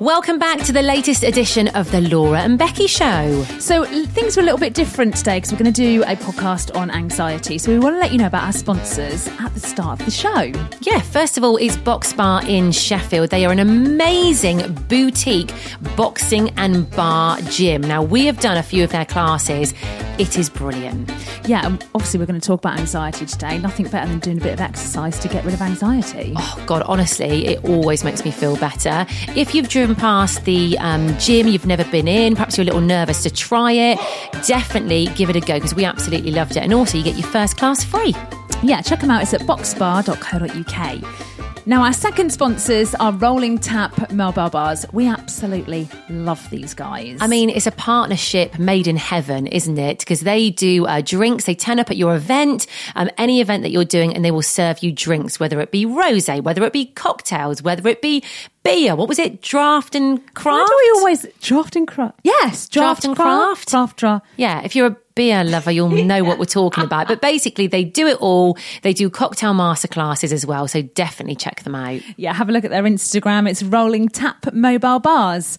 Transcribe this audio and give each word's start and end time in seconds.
Welcome 0.00 0.38
back 0.38 0.58
to 0.64 0.74
the 0.74 0.82
latest 0.82 1.22
edition 1.22 1.68
of 1.68 1.90
the 1.90 2.02
Laura 2.02 2.40
and 2.40 2.58
Becky 2.58 2.86
Show. 2.86 3.42
So 3.58 3.86
things 3.86 4.36
were 4.36 4.42
a 4.42 4.44
little 4.44 4.58
bit 4.58 4.74
different 4.74 5.16
today 5.16 5.38
because 5.38 5.52
we're 5.52 5.58
going 5.58 5.72
to 5.72 5.82
do 5.82 6.02
a 6.02 6.16
podcast 6.16 6.76
on 6.76 6.90
anxiety. 6.90 7.56
So 7.56 7.72
we 7.72 7.78
want 7.78 7.94
to 7.94 7.98
let 7.98 8.12
you 8.12 8.18
know 8.18 8.26
about 8.26 8.44
our 8.44 8.52
sponsors 8.52 9.26
at 9.26 9.54
the 9.54 9.60
start 9.60 9.98
of 10.00 10.04
the 10.04 10.12
show. 10.12 10.52
Yeah, 10.82 11.00
first 11.00 11.38
of 11.38 11.44
all, 11.44 11.56
is 11.56 11.78
Box 11.78 12.12
Barre 12.12 12.44
in 12.46 12.72
Sheffield. 12.72 13.30
They 13.30 13.46
are 13.46 13.52
an 13.52 13.58
amazing 13.58 14.70
boutique 14.86 15.54
boxing 15.96 16.50
and 16.58 16.90
bar 16.90 17.40
gym. 17.48 17.80
Now, 17.80 18.02
we 18.02 18.26
have 18.26 18.38
done 18.38 18.58
a 18.58 18.62
few 18.62 18.84
of 18.84 18.90
their 18.90 19.06
classes. 19.06 19.72
It 20.18 20.36
is 20.36 20.50
brilliant. 20.50 21.10
Yeah, 21.46 21.64
and 21.64 21.82
obviously 21.94 22.20
we're 22.20 22.26
going 22.26 22.40
to 22.40 22.46
talk 22.46 22.60
about 22.60 22.78
anxiety 22.78 23.24
today. 23.24 23.58
Nothing 23.58 23.86
better 23.88 24.08
than 24.08 24.18
doing 24.18 24.38
a 24.38 24.40
bit 24.40 24.52
of 24.52 24.60
exercise 24.60 25.18
to 25.20 25.28
get 25.28 25.44
rid 25.44 25.54
of 25.54 25.62
anxiety. 25.62 26.34
Oh, 26.36 26.64
God, 26.66 26.82
honestly, 26.82 27.46
it 27.46 27.64
always 27.64 28.04
makes 28.04 28.24
me 28.24 28.30
feel 28.30 28.56
better. 28.56 29.06
If 29.34 29.54
you've 29.54 29.68
driven 29.68 29.85
past 29.94 30.44
the 30.44 30.76
um, 30.78 31.16
gym 31.18 31.46
you've 31.48 31.66
never 31.66 31.84
been 31.84 32.08
in, 32.08 32.34
perhaps 32.34 32.56
you're 32.56 32.62
a 32.62 32.66
little 32.66 32.80
nervous 32.80 33.22
to 33.22 33.30
try 33.30 33.72
it, 33.72 33.98
definitely 34.46 35.06
give 35.14 35.30
it 35.30 35.36
a 35.36 35.40
go 35.40 35.54
because 35.54 35.74
we 35.74 35.84
absolutely 35.84 36.30
loved 36.30 36.56
it. 36.56 36.62
And 36.62 36.72
also, 36.72 36.98
you 36.98 37.04
get 37.04 37.16
your 37.16 37.28
first 37.28 37.56
class 37.56 37.84
free. 37.84 38.14
Yeah, 38.62 38.80
check 38.80 39.00
them 39.00 39.10
out. 39.10 39.22
It's 39.22 39.34
at 39.34 39.42
boxbarre.co.uk. 39.42 41.35
Now, 41.68 41.82
our 41.82 41.92
second 41.92 42.30
sponsors 42.32 42.94
are 42.94 43.10
Rolling 43.10 43.58
Tap 43.58 44.12
Mobile 44.12 44.50
Bars. 44.50 44.86
We 44.92 45.08
absolutely 45.08 45.88
love 46.08 46.48
these 46.48 46.74
guys. 46.74 47.18
I 47.20 47.26
mean, 47.26 47.50
it's 47.50 47.66
a 47.66 47.72
partnership 47.72 48.56
made 48.56 48.86
in 48.86 48.96
heaven, 48.96 49.48
isn't 49.48 49.76
it? 49.76 49.98
Because 49.98 50.20
they 50.20 50.50
do 50.50 50.86
uh, 50.86 51.00
drinks. 51.00 51.44
They 51.46 51.56
turn 51.56 51.80
up 51.80 51.90
at 51.90 51.96
your 51.96 52.14
event, 52.14 52.68
um, 52.94 53.10
any 53.18 53.40
event 53.40 53.64
that 53.64 53.70
you're 53.72 53.84
doing, 53.84 54.14
and 54.14 54.24
they 54.24 54.30
will 54.30 54.42
serve 54.42 54.80
you 54.84 54.92
drinks, 54.92 55.40
whether 55.40 55.60
it 55.60 55.72
be 55.72 55.84
rosé, 55.84 56.40
whether 56.40 56.62
it 56.62 56.72
be 56.72 56.86
cocktails, 56.86 57.62
whether 57.62 57.88
it 57.88 58.00
be 58.00 58.22
beer. 58.62 58.94
What 58.94 59.08
was 59.08 59.18
it? 59.18 59.42
Draft 59.42 59.96
and 59.96 60.18
craft. 60.34 60.46
Why 60.46 60.58
craft. 60.58 60.70
do 60.70 60.76
we 60.76 60.98
always 61.00 61.26
draft 61.42 61.74
and 61.74 61.88
craft? 61.88 62.20
Yes, 62.22 62.68
draft, 62.68 63.02
Draft 63.02 63.04
and 63.06 63.16
craft? 63.16 63.70
Draft, 63.70 63.96
draft. 63.96 64.26
Yeah, 64.36 64.60
if 64.62 64.76
you're 64.76 64.86
a 64.86 64.96
beer 65.16 65.42
lover, 65.42 65.72
you'll 65.72 65.88
know 66.04 66.22
what 66.22 66.38
we're 66.38 66.44
talking 66.44 66.84
about. 66.84 67.08
But 67.08 67.20
basically, 67.20 67.66
they 67.66 67.82
do 67.82 68.06
it 68.06 68.18
all. 68.20 68.56
They 68.82 68.92
do 68.92 69.10
cocktail 69.10 69.52
masterclasses 69.52 70.32
as 70.32 70.46
well. 70.46 70.68
So 70.68 70.82
definitely 70.82 71.34
check 71.34 71.64
them 71.64 71.74
out. 71.74 72.00
Yeah, 72.16 72.32
have 72.32 72.48
a 72.48 72.52
look 72.52 72.64
at 72.64 72.70
their 72.70 72.84
Instagram. 72.84 73.50
It's 73.50 73.64
Rolling 73.64 74.08
Tap 74.08 74.52
Mobile 74.52 75.00
Bars. 75.00 75.58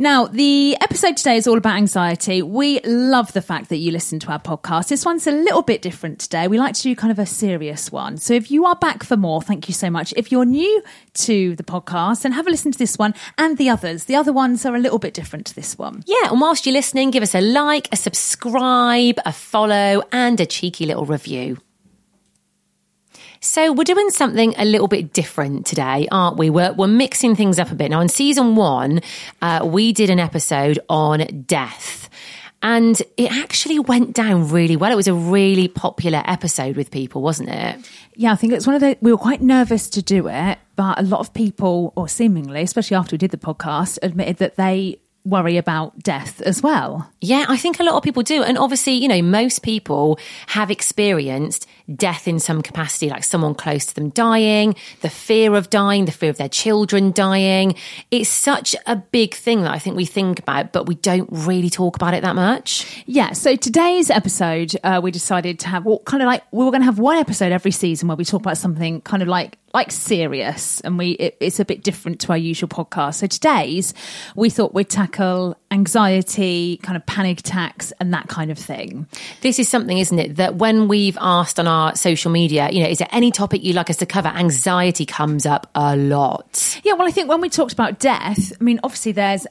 Now, 0.00 0.26
the 0.26 0.76
episode 0.80 1.16
today 1.16 1.38
is 1.38 1.48
all 1.48 1.58
about 1.58 1.74
anxiety. 1.74 2.40
We 2.40 2.78
love 2.84 3.32
the 3.32 3.42
fact 3.42 3.68
that 3.70 3.78
you 3.78 3.90
listen 3.90 4.20
to 4.20 4.30
our 4.30 4.38
podcast. 4.38 4.86
This 4.86 5.04
one's 5.04 5.26
a 5.26 5.32
little 5.32 5.62
bit 5.62 5.82
different 5.82 6.20
today. 6.20 6.46
We 6.46 6.56
like 6.56 6.74
to 6.74 6.82
do 6.82 6.94
kind 6.94 7.10
of 7.10 7.18
a 7.18 7.26
serious 7.26 7.90
one. 7.90 8.16
So 8.16 8.32
if 8.32 8.48
you 8.48 8.64
are 8.64 8.76
back 8.76 9.02
for 9.02 9.16
more, 9.16 9.42
thank 9.42 9.66
you 9.66 9.74
so 9.74 9.90
much. 9.90 10.14
If 10.16 10.30
you're 10.30 10.44
new 10.44 10.84
to 11.14 11.56
the 11.56 11.64
podcast, 11.64 12.22
then 12.22 12.30
have 12.30 12.46
a 12.46 12.50
listen 12.50 12.70
to 12.70 12.78
this 12.78 12.96
one 12.96 13.12
and 13.38 13.58
the 13.58 13.70
others. 13.70 14.04
The 14.04 14.14
other 14.14 14.32
ones 14.32 14.64
are 14.64 14.76
a 14.76 14.78
little 14.78 15.00
bit 15.00 15.14
different 15.14 15.46
to 15.46 15.54
this 15.56 15.76
one. 15.76 16.04
Yeah, 16.06 16.30
and 16.30 16.40
whilst 16.40 16.64
you're 16.64 16.74
listening, 16.74 17.10
give 17.10 17.24
us 17.24 17.34
a 17.34 17.40
like, 17.40 17.88
a 17.90 17.96
subscribe, 17.96 19.18
a 19.26 19.32
follow, 19.32 20.04
and 20.12 20.38
a 20.38 20.46
cheeky 20.46 20.86
little 20.86 21.06
review. 21.06 21.58
So 23.40 23.72
we're 23.72 23.84
doing 23.84 24.10
something 24.10 24.54
a 24.58 24.64
little 24.64 24.88
bit 24.88 25.12
different 25.12 25.66
today, 25.66 26.08
aren't 26.10 26.36
we? 26.36 26.50
We're, 26.50 26.72
we're 26.72 26.86
mixing 26.86 27.36
things 27.36 27.58
up 27.58 27.70
a 27.70 27.74
bit. 27.74 27.90
Now, 27.90 28.00
in 28.00 28.08
season 28.08 28.56
one, 28.56 29.00
uh, 29.40 29.60
we 29.64 29.92
did 29.92 30.10
an 30.10 30.18
episode 30.18 30.78
on 30.88 31.44
death. 31.46 32.10
And 32.60 33.00
it 33.16 33.30
actually 33.30 33.78
went 33.78 34.14
down 34.14 34.48
really 34.48 34.74
well. 34.74 34.90
It 34.90 34.96
was 34.96 35.06
a 35.06 35.14
really 35.14 35.68
popular 35.68 36.22
episode 36.26 36.76
with 36.76 36.90
people, 36.90 37.22
wasn't 37.22 37.50
it? 37.50 37.88
Yeah, 38.16 38.32
I 38.32 38.34
think 38.34 38.52
it's 38.52 38.66
one 38.66 38.74
of 38.74 38.80
the. 38.80 38.98
We 39.00 39.12
were 39.12 39.18
quite 39.18 39.40
nervous 39.40 39.88
to 39.90 40.02
do 40.02 40.26
it, 40.26 40.58
but 40.74 40.98
a 40.98 41.02
lot 41.02 41.20
of 41.20 41.32
people, 41.32 41.92
or 41.94 42.08
seemingly, 42.08 42.62
especially 42.62 42.96
after 42.96 43.14
we 43.14 43.18
did 43.18 43.30
the 43.30 43.36
podcast, 43.36 43.98
admitted 44.02 44.38
that 44.38 44.56
they 44.56 44.98
worry 45.28 45.56
about 45.56 45.98
death 45.98 46.40
as 46.42 46.62
well. 46.62 47.10
Yeah, 47.20 47.46
I 47.48 47.56
think 47.56 47.80
a 47.80 47.82
lot 47.82 47.94
of 47.94 48.02
people 48.02 48.22
do. 48.22 48.42
And 48.42 48.56
obviously, 48.56 48.94
you 48.94 49.08
know, 49.08 49.22
most 49.22 49.62
people 49.62 50.18
have 50.48 50.70
experienced 50.70 51.66
death 51.94 52.28
in 52.28 52.38
some 52.38 52.62
capacity, 52.62 53.08
like 53.08 53.24
someone 53.24 53.54
close 53.54 53.86
to 53.86 53.94
them 53.94 54.10
dying, 54.10 54.74
the 55.00 55.08
fear 55.08 55.54
of 55.54 55.70
dying, 55.70 56.04
the 56.04 56.12
fear 56.12 56.30
of 56.30 56.36
their 56.36 56.48
children 56.48 57.12
dying. 57.12 57.74
It's 58.10 58.28
such 58.28 58.76
a 58.86 58.96
big 58.96 59.34
thing 59.34 59.62
that 59.62 59.72
I 59.72 59.78
think 59.78 59.96
we 59.96 60.04
think 60.04 60.38
about, 60.38 60.72
but 60.72 60.86
we 60.86 60.94
don't 60.96 61.28
really 61.30 61.70
talk 61.70 61.96
about 61.96 62.14
it 62.14 62.22
that 62.22 62.36
much. 62.36 63.02
Yeah, 63.06 63.32
so 63.32 63.56
today's 63.56 64.10
episode, 64.10 64.76
uh, 64.84 65.00
we 65.02 65.10
decided 65.10 65.58
to 65.60 65.68
have 65.68 65.84
well, 65.84 66.00
kind 66.00 66.22
of 66.22 66.26
like 66.26 66.42
we 66.52 66.64
were 66.64 66.70
going 66.70 66.82
to 66.82 66.86
have 66.86 66.98
one 66.98 67.16
episode 67.16 67.52
every 67.52 67.70
season 67.70 68.08
where 68.08 68.16
we 68.16 68.24
talk 68.24 68.40
about 68.40 68.58
something 68.58 69.00
kind 69.02 69.22
of 69.22 69.28
like 69.28 69.58
like 69.74 69.90
serious, 69.90 70.80
and 70.80 70.98
we 70.98 71.10
it, 71.10 71.36
it's 71.40 71.60
a 71.60 71.64
bit 71.64 71.82
different 71.82 72.20
to 72.20 72.32
our 72.32 72.38
usual 72.38 72.68
podcast. 72.68 73.14
So 73.14 73.26
today's 73.26 73.94
we 74.34 74.50
thought 74.50 74.74
we'd 74.74 74.88
tackle 74.88 75.56
anxiety, 75.70 76.78
kind 76.82 76.96
of 76.96 77.04
panic 77.06 77.40
attacks, 77.40 77.92
and 78.00 78.14
that 78.14 78.28
kind 78.28 78.50
of 78.50 78.58
thing. 78.58 79.06
This 79.42 79.58
is 79.58 79.68
something, 79.68 79.98
isn't 79.98 80.18
it, 80.18 80.36
that 80.36 80.56
when 80.56 80.88
we've 80.88 81.18
asked 81.20 81.60
on 81.60 81.66
our 81.66 81.94
social 81.94 82.30
media, 82.30 82.70
you 82.70 82.82
know, 82.82 82.88
is 82.88 82.98
there 82.98 83.08
any 83.12 83.30
topic 83.30 83.62
you'd 83.62 83.76
like 83.76 83.90
us 83.90 83.96
to 83.96 84.06
cover? 84.06 84.28
Anxiety 84.28 85.04
comes 85.04 85.46
up 85.46 85.70
a 85.74 85.96
lot. 85.96 86.80
Yeah, 86.84 86.94
well, 86.94 87.06
I 87.06 87.10
think 87.10 87.28
when 87.28 87.40
we 87.40 87.48
talked 87.48 87.72
about 87.72 87.98
death, 87.98 88.52
I 88.58 88.64
mean, 88.64 88.80
obviously 88.82 89.12
there's 89.12 89.46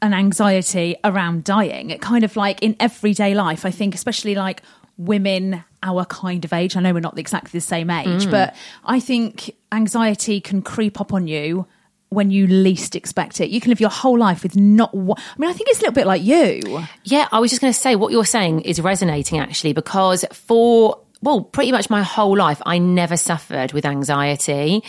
an 0.00 0.14
anxiety 0.14 0.96
around 1.04 1.44
dying. 1.44 1.90
It 1.90 2.00
kind 2.00 2.24
of 2.24 2.36
like 2.36 2.62
in 2.62 2.74
everyday 2.80 3.34
life, 3.34 3.66
I 3.66 3.70
think, 3.70 3.94
especially 3.94 4.34
like 4.34 4.62
women 4.98 5.64
our 5.82 6.04
kind 6.04 6.44
of 6.44 6.52
age. 6.52 6.76
I 6.76 6.80
know 6.80 6.92
we're 6.92 7.00
not 7.00 7.18
exactly 7.18 7.56
the 7.56 7.64
same 7.64 7.88
age, 7.88 8.26
mm. 8.26 8.30
but 8.30 8.54
I 8.84 9.00
think 9.00 9.54
anxiety 9.72 10.40
can 10.40 10.60
creep 10.60 11.00
up 11.00 11.12
on 11.12 11.26
you 11.26 11.66
when 12.10 12.30
you 12.30 12.46
least 12.46 12.96
expect 12.96 13.40
it. 13.40 13.50
You 13.50 13.60
can 13.60 13.70
live 13.70 13.80
your 13.80 13.90
whole 13.90 14.18
life 14.18 14.42
with 14.42 14.56
not 14.56 14.94
one. 14.94 15.18
I 15.18 15.38
mean, 15.38 15.50
I 15.50 15.52
think 15.52 15.68
it's 15.68 15.78
a 15.78 15.82
little 15.82 15.94
bit 15.94 16.06
like 16.06 16.22
you. 16.22 16.84
Yeah, 17.04 17.28
I 17.30 17.38
was 17.38 17.50
just 17.50 17.60
going 17.60 17.72
to 17.72 17.78
say 17.78 17.96
what 17.96 18.12
you're 18.12 18.24
saying 18.24 18.62
is 18.62 18.80
resonating 18.80 19.38
actually 19.38 19.72
because 19.72 20.24
for 20.32 21.00
well, 21.20 21.40
pretty 21.40 21.72
much 21.72 21.90
my 21.90 22.02
whole 22.02 22.36
life, 22.36 22.62
I 22.64 22.78
never 22.78 23.16
suffered 23.16 23.72
with 23.72 23.84
anxiety 23.84 24.84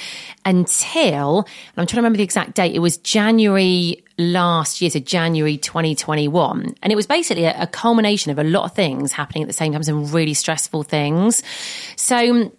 until, 0.46 1.40
and 1.40 1.48
I'm 1.76 1.88
trying 1.88 1.88
to 1.88 1.96
remember 1.98 2.18
the 2.18 2.24
exact 2.24 2.54
date, 2.54 2.76
it 2.76 2.80
was 2.80 2.98
January 2.98 4.04
last 4.20 4.82
year, 4.82 4.92
so 4.92 5.00
January 5.00 5.58
2021. 5.58 6.76
And 6.84 6.94
it 6.94 6.96
was 6.96 7.08
basically 7.08 7.46
a, 7.46 7.64
a 7.64 7.68
culmination 7.68 8.32
of 8.32 8.38
a 8.40 8.44
lot 8.44 8.66
of 8.66 8.74
things 8.74 9.12
happening 9.12 9.44
at 9.44 9.48
the 9.48 9.54
same 9.54 9.72
time, 9.74 9.82
some 9.84 10.12
really 10.12 10.34
stressful 10.34 10.84
things. 10.84 11.42
So, 11.96 12.52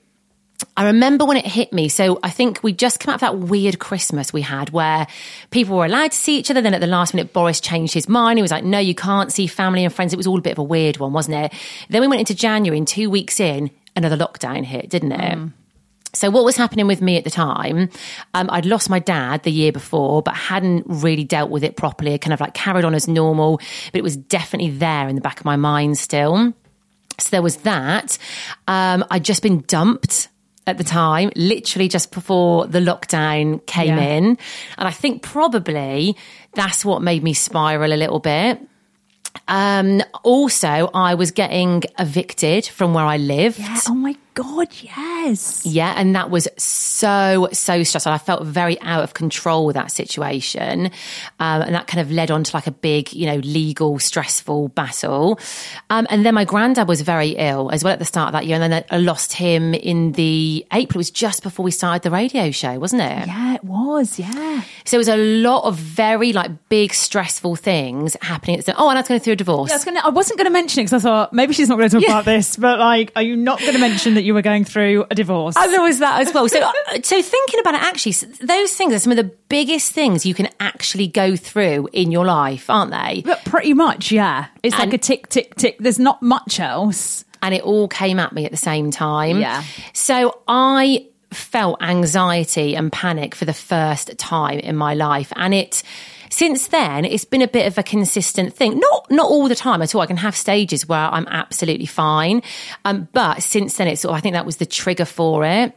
I 0.76 0.86
remember 0.86 1.24
when 1.24 1.36
it 1.36 1.46
hit 1.46 1.72
me. 1.72 1.88
So 1.88 2.18
I 2.22 2.30
think 2.30 2.62
we 2.62 2.72
just 2.72 3.00
come 3.00 3.12
out 3.12 3.16
of 3.16 3.20
that 3.20 3.38
weird 3.38 3.78
Christmas 3.78 4.32
we 4.32 4.42
had 4.42 4.70
where 4.70 5.06
people 5.50 5.76
were 5.76 5.86
allowed 5.86 6.12
to 6.12 6.16
see 6.16 6.38
each 6.38 6.50
other. 6.50 6.60
Then 6.60 6.74
at 6.74 6.80
the 6.80 6.86
last 6.86 7.14
minute, 7.14 7.32
Boris 7.32 7.60
changed 7.60 7.94
his 7.94 8.08
mind. 8.08 8.38
He 8.38 8.42
was 8.42 8.50
like, 8.50 8.64
no, 8.64 8.78
you 8.78 8.94
can't 8.94 9.32
see 9.32 9.46
family 9.46 9.84
and 9.84 9.92
friends. 9.92 10.12
It 10.12 10.16
was 10.16 10.26
all 10.26 10.38
a 10.38 10.42
bit 10.42 10.52
of 10.52 10.58
a 10.58 10.62
weird 10.62 10.98
one, 10.98 11.12
wasn't 11.12 11.36
it? 11.36 11.52
Then 11.88 12.00
we 12.02 12.08
went 12.08 12.20
into 12.20 12.34
January 12.34 12.76
and 12.76 12.86
two 12.86 13.08
weeks 13.08 13.40
in, 13.40 13.70
another 13.96 14.16
lockdown 14.16 14.64
hit, 14.64 14.90
didn't 14.90 15.12
it? 15.12 15.38
Mm. 15.38 15.52
So 16.12 16.28
what 16.30 16.44
was 16.44 16.56
happening 16.56 16.86
with 16.86 17.00
me 17.00 17.16
at 17.16 17.24
the 17.24 17.30
time? 17.30 17.88
Um, 18.34 18.48
I'd 18.50 18.66
lost 18.66 18.90
my 18.90 18.98
dad 18.98 19.42
the 19.44 19.52
year 19.52 19.70
before, 19.72 20.22
but 20.22 20.34
hadn't 20.34 20.84
really 20.86 21.24
dealt 21.24 21.50
with 21.50 21.62
it 21.62 21.76
properly. 21.76 22.18
Kind 22.18 22.32
of 22.34 22.40
like 22.40 22.54
carried 22.54 22.84
on 22.84 22.94
as 22.94 23.06
normal, 23.06 23.58
but 23.92 23.98
it 23.98 24.02
was 24.02 24.16
definitely 24.16 24.70
there 24.70 25.08
in 25.08 25.14
the 25.14 25.20
back 25.20 25.38
of 25.38 25.44
my 25.46 25.56
mind 25.56 25.98
still. 25.98 26.52
So 27.18 27.28
there 27.30 27.42
was 27.42 27.58
that. 27.58 28.18
Um, 28.66 29.04
I'd 29.10 29.24
just 29.24 29.42
been 29.42 29.60
dumped 29.68 30.28
at 30.66 30.78
the 30.78 30.84
time, 30.84 31.30
literally 31.36 31.88
just 31.88 32.12
before 32.12 32.66
the 32.66 32.80
lockdown 32.80 33.64
came 33.66 33.96
Yeah. 33.96 34.02
in. 34.16 34.24
And 34.78 34.88
I 34.88 34.90
think 34.90 35.22
probably 35.22 36.16
that's 36.54 36.84
what 36.84 37.02
made 37.02 37.22
me 37.22 37.34
spiral 37.34 37.92
a 37.92 37.94
little 37.96 38.20
bit. 38.20 38.60
Um, 39.48 40.02
also, 40.22 40.90
I 40.92 41.14
was 41.14 41.30
getting 41.30 41.82
evicted 41.98 42.66
from 42.66 42.94
where 42.94 43.04
I 43.04 43.16
lived. 43.16 43.58
Yeah. 43.58 43.78
Oh 43.88 43.94
my 43.94 44.16
god, 44.34 44.68
yes. 44.80 45.64
Yeah, 45.66 45.94
and 45.96 46.14
that 46.14 46.30
was 46.30 46.48
so, 46.56 47.48
so 47.52 47.82
stressful. 47.82 48.12
I 48.12 48.18
felt 48.18 48.44
very 48.44 48.80
out 48.80 49.02
of 49.02 49.14
control 49.14 49.66
with 49.66 49.74
that 49.74 49.90
situation. 49.92 50.86
Um, 51.38 51.62
and 51.62 51.74
that 51.74 51.86
kind 51.86 52.00
of 52.00 52.10
led 52.10 52.30
on 52.30 52.44
to 52.44 52.56
like 52.56 52.66
a 52.66 52.72
big, 52.72 53.12
you 53.12 53.26
know, 53.26 53.36
legal, 53.36 53.98
stressful 53.98 54.68
battle. 54.68 55.38
Um, 55.90 56.06
and 56.10 56.24
then 56.24 56.34
my 56.34 56.44
granddad 56.44 56.88
was 56.88 57.02
very 57.02 57.30
ill 57.30 57.70
as 57.70 57.84
well 57.84 57.92
at 57.92 57.98
the 57.98 58.04
start 58.04 58.28
of 58.28 58.32
that 58.32 58.46
year. 58.46 58.60
And 58.60 58.72
then 58.72 58.84
I 58.90 58.96
lost 58.98 59.32
him 59.32 59.74
in 59.74 60.12
the 60.12 60.66
April. 60.72 60.96
It 60.98 61.00
was 61.00 61.10
just 61.10 61.42
before 61.42 61.64
we 61.64 61.70
started 61.70 62.02
the 62.02 62.10
radio 62.10 62.50
show, 62.50 62.78
wasn't 62.78 63.02
it? 63.02 63.26
Yeah, 63.26 63.54
it 63.54 63.64
was. 63.64 64.18
Yeah. 64.18 64.62
So 64.84 64.96
it 64.96 64.98
was 64.98 65.08
a 65.08 65.16
lot 65.16 65.64
of 65.64 65.76
very 65.76 66.32
like 66.32 66.68
big, 66.68 66.94
stressful 66.94 67.56
things 67.56 68.16
happening. 68.22 68.60
The, 68.60 68.74
oh, 68.76 68.88
and 68.88 68.98
I 68.98 69.02
was 69.02 69.08
going 69.08 69.20
through 69.20 69.34
a 69.34 69.36
divorce. 69.36 69.70
Yeah, 69.70 69.74
I, 69.74 69.76
was 69.76 69.84
gonna, 69.84 70.00
I 70.04 70.10
wasn't 70.10 70.38
going 70.38 70.46
to 70.46 70.52
mention 70.52 70.80
it 70.80 70.84
because 70.84 71.04
I 71.04 71.08
thought 71.08 71.32
maybe 71.32 71.52
she's 71.52 71.68
not 71.68 71.76
going 71.76 71.88
to 71.90 72.00
talk 72.00 72.08
about 72.08 72.24
this, 72.24 72.56
but 72.56 72.78
like, 72.78 73.12
are 73.16 73.22
you 73.22 73.36
not 73.36 73.58
going 73.60 73.72
to 73.72 73.78
mention 73.78 74.14
that 74.14 74.19
you 74.22 74.34
were 74.34 74.42
going 74.42 74.64
through 74.64 75.06
a 75.10 75.14
divorce? 75.14 75.56
And 75.56 75.72
there 75.72 75.82
was 75.82 75.98
that 75.98 76.20
as 76.20 76.32
well. 76.32 76.48
So, 76.48 76.60
uh, 76.60 76.72
so 77.02 77.20
thinking 77.22 77.60
about 77.60 77.74
it, 77.74 77.82
actually, 77.82 78.12
those 78.44 78.72
things 78.74 78.92
are 78.94 78.98
some 78.98 79.12
of 79.12 79.16
the 79.16 79.30
biggest 79.48 79.92
things 79.92 80.24
you 80.26 80.34
can 80.34 80.48
actually 80.58 81.06
go 81.06 81.36
through 81.36 81.88
in 81.92 82.10
your 82.10 82.24
life, 82.24 82.68
aren't 82.70 82.90
they? 82.90 83.22
but 83.24 83.44
pretty 83.44 83.74
much, 83.74 84.10
yeah. 84.12 84.46
It's 84.62 84.78
like 84.78 84.92
a 84.92 84.98
tick, 84.98 85.28
tick, 85.28 85.54
tick. 85.56 85.76
There's 85.78 85.98
not 85.98 86.22
much 86.22 86.60
else. 86.60 87.24
And 87.42 87.54
it 87.54 87.62
all 87.62 87.88
came 87.88 88.18
at 88.18 88.32
me 88.34 88.44
at 88.44 88.50
the 88.50 88.58
same 88.58 88.90
time. 88.90 89.40
Yeah. 89.40 89.64
So 89.94 90.42
I 90.46 91.06
felt 91.32 91.80
anxiety 91.82 92.76
and 92.76 92.92
panic 92.92 93.34
for 93.34 93.46
the 93.46 93.54
first 93.54 94.18
time 94.18 94.58
in 94.58 94.76
my 94.76 94.94
life, 94.94 95.32
and 95.36 95.54
it. 95.54 95.82
Since 96.30 96.68
then, 96.68 97.04
it's 97.04 97.24
been 97.24 97.42
a 97.42 97.48
bit 97.48 97.66
of 97.66 97.76
a 97.76 97.82
consistent 97.82 98.54
thing. 98.54 98.78
Not 98.78 99.10
not 99.10 99.26
all 99.26 99.48
the 99.48 99.54
time 99.54 99.82
at 99.82 99.94
all. 99.94 100.00
I 100.00 100.06
can 100.06 100.16
have 100.16 100.36
stages 100.36 100.88
where 100.88 100.98
I'm 100.98 101.26
absolutely 101.28 101.86
fine, 101.86 102.42
um, 102.84 103.08
but 103.12 103.42
since 103.42 103.76
then, 103.76 103.88
it's 103.88 104.04
I 104.04 104.20
think 104.20 104.34
that 104.34 104.46
was 104.46 104.58
the 104.58 104.66
trigger 104.66 105.04
for 105.04 105.44
it. 105.44 105.74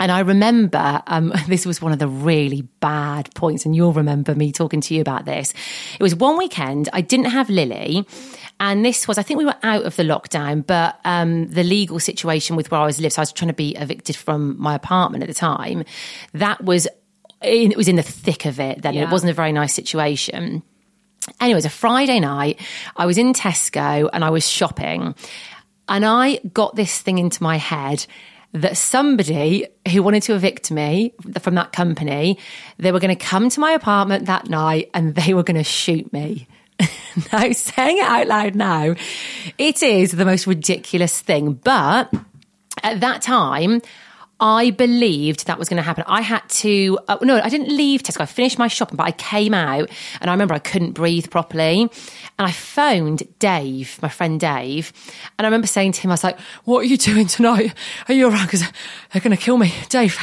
And 0.00 0.10
I 0.10 0.20
remember 0.20 1.02
um, 1.06 1.32
this 1.48 1.64
was 1.64 1.80
one 1.80 1.92
of 1.92 1.98
the 1.98 2.08
really 2.08 2.62
bad 2.80 3.32
points, 3.34 3.64
and 3.64 3.76
you'll 3.76 3.92
remember 3.92 4.34
me 4.34 4.52
talking 4.52 4.80
to 4.80 4.94
you 4.94 5.00
about 5.00 5.24
this. 5.24 5.54
It 5.98 6.02
was 6.02 6.14
one 6.14 6.36
weekend, 6.36 6.88
I 6.92 7.00
didn't 7.00 7.26
have 7.26 7.48
Lily, 7.48 8.06
and 8.60 8.84
this 8.84 9.08
was, 9.08 9.18
I 9.18 9.22
think 9.22 9.38
we 9.38 9.44
were 9.44 9.56
out 9.62 9.84
of 9.84 9.96
the 9.96 10.02
lockdown, 10.02 10.66
but 10.66 10.98
um, 11.04 11.48
the 11.48 11.64
legal 11.64 11.98
situation 12.00 12.56
with 12.56 12.70
where 12.70 12.80
I 12.80 12.86
was 12.86 13.00
lived, 13.00 13.14
so 13.14 13.20
I 13.20 13.22
was 13.22 13.32
trying 13.32 13.48
to 13.48 13.54
be 13.54 13.74
evicted 13.76 14.16
from 14.16 14.60
my 14.60 14.74
apartment 14.74 15.22
at 15.22 15.28
the 15.28 15.34
time, 15.34 15.84
that 16.32 16.62
was, 16.64 16.86
it 17.44 17.76
was 17.76 17.88
in 17.88 17.96
the 17.96 18.02
thick 18.02 18.46
of 18.46 18.60
it 18.60 18.82
then. 18.82 18.94
Yeah. 18.94 19.02
It 19.02 19.10
wasn't 19.10 19.30
a 19.30 19.34
very 19.34 19.52
nice 19.52 19.74
situation. 19.74 20.62
Anyway, 21.40 21.52
it 21.52 21.54
was 21.54 21.64
a 21.64 21.70
Friday 21.70 22.20
night. 22.20 22.60
I 22.96 23.06
was 23.06 23.18
in 23.18 23.32
Tesco 23.32 24.08
and 24.12 24.24
I 24.24 24.30
was 24.30 24.48
shopping. 24.48 25.14
And 25.88 26.04
I 26.04 26.40
got 26.52 26.76
this 26.76 27.00
thing 27.00 27.18
into 27.18 27.42
my 27.42 27.56
head 27.56 28.06
that 28.52 28.76
somebody 28.76 29.66
who 29.90 30.02
wanted 30.02 30.22
to 30.22 30.34
evict 30.34 30.70
me 30.70 31.12
from 31.40 31.56
that 31.56 31.72
company, 31.72 32.38
they 32.78 32.92
were 32.92 33.00
going 33.00 33.14
to 33.14 33.24
come 33.24 33.48
to 33.50 33.60
my 33.60 33.72
apartment 33.72 34.26
that 34.26 34.48
night 34.48 34.90
and 34.94 35.14
they 35.14 35.34
were 35.34 35.42
going 35.42 35.56
to 35.56 35.64
shoot 35.64 36.12
me. 36.12 36.46
now, 37.32 37.50
saying 37.52 37.98
it 37.98 38.04
out 38.04 38.26
loud 38.26 38.54
now, 38.54 38.94
it 39.58 39.82
is 39.82 40.12
the 40.12 40.24
most 40.24 40.46
ridiculous 40.46 41.20
thing. 41.20 41.54
But 41.54 42.12
at 42.82 43.00
that 43.00 43.22
time, 43.22 43.82
I 44.40 44.70
believed 44.72 45.46
that 45.46 45.58
was 45.58 45.68
going 45.68 45.76
to 45.78 45.82
happen. 45.82 46.04
I 46.08 46.20
had 46.20 46.46
to, 46.48 46.98
uh, 47.08 47.18
no, 47.22 47.40
I 47.42 47.48
didn't 47.48 47.68
leave 47.74 48.02
Tesco. 48.02 48.20
I 48.22 48.26
finished 48.26 48.58
my 48.58 48.66
shopping, 48.68 48.96
but 48.96 49.04
I 49.06 49.12
came 49.12 49.54
out 49.54 49.88
and 50.20 50.28
I 50.28 50.32
remember 50.34 50.54
I 50.54 50.58
couldn't 50.58 50.92
breathe 50.92 51.30
properly. 51.30 51.82
And 51.82 51.90
I 52.48 52.50
phoned 52.50 53.22
Dave, 53.38 53.98
my 54.02 54.08
friend 54.08 54.40
Dave, 54.40 54.92
and 55.38 55.46
I 55.46 55.48
remember 55.48 55.68
saying 55.68 55.92
to 55.92 56.00
him, 56.00 56.10
I 56.10 56.14
was 56.14 56.24
like, 56.24 56.38
What 56.64 56.80
are 56.80 56.84
you 56.84 56.96
doing 56.96 57.26
tonight? 57.28 57.74
Are 58.08 58.14
you 58.14 58.28
around? 58.28 58.46
Because 58.46 58.62
they're 59.12 59.22
going 59.22 59.36
to 59.36 59.42
kill 59.42 59.56
me. 59.56 59.72
Dave, 59.88 60.18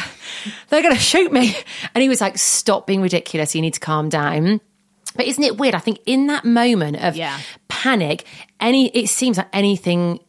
they're 0.70 0.82
going 0.82 0.94
to 0.94 1.00
shoot 1.02 1.32
me. 1.32 1.56
And 1.96 2.02
he 2.02 2.10
was 2.10 2.20
like, 2.22 2.38
Stop 2.38 2.86
being 2.88 3.02
ridiculous. 3.02 3.56
You 3.56 3.62
need 3.62 3.76
to 3.76 3.80
calm 3.80 4.10
down. 4.10 4.60
But 5.16 5.26
isn't 5.28 5.44
it 5.44 5.58
weird? 5.58 5.74
I 5.76 5.80
think 5.80 6.00
in 6.06 6.28
that 6.28 6.46
moment 6.46 6.98
of 7.02 7.16
Yeah. 7.16 7.40
panic, 7.70 8.26
any 8.60 8.88
it 8.90 9.08
seems 9.08 9.38
like 9.38 9.48
anything 9.54 10.20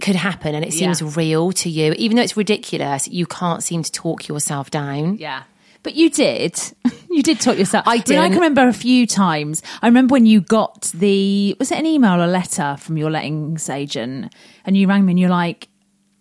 could 0.00 0.16
happen 0.16 0.54
and 0.54 0.64
it 0.64 0.72
seems 0.72 1.00
Yeah. 1.00 1.10
real 1.14 1.52
to 1.52 1.70
you. 1.70 1.94
Even 1.98 2.16
though 2.16 2.22
it's 2.22 2.36
ridiculous, 2.36 3.06
you 3.08 3.26
can't 3.26 3.62
seem 3.62 3.82
to 3.82 3.92
talk 3.92 4.26
yourself 4.28 4.70
down. 4.70 5.16
Yeah. 5.18 5.42
But 5.82 5.94
you 5.94 6.10
did. 6.10 6.58
You 7.12 7.24
did 7.24 7.40
talk 7.40 7.58
yourself. 7.58 7.88
I 7.88 7.98
did. 7.98 8.18
I 8.18 8.28
can 8.28 8.36
remember 8.36 8.68
a 8.68 8.72
few 8.72 9.04
times. 9.04 9.62
I 9.82 9.88
remember 9.88 10.12
when 10.12 10.26
you 10.26 10.40
got 10.40 10.82
the 10.94 11.56
was 11.58 11.72
it 11.72 11.78
an 11.78 11.84
email 11.84 12.22
or 12.22 12.28
letter 12.28 12.76
from 12.78 12.96
your 12.96 13.10
lettings 13.10 13.68
agent, 13.68 14.32
and 14.64 14.76
you 14.76 14.86
rang 14.86 15.04
me 15.04 15.12
and 15.14 15.18
you're 15.18 15.28
like, 15.28 15.66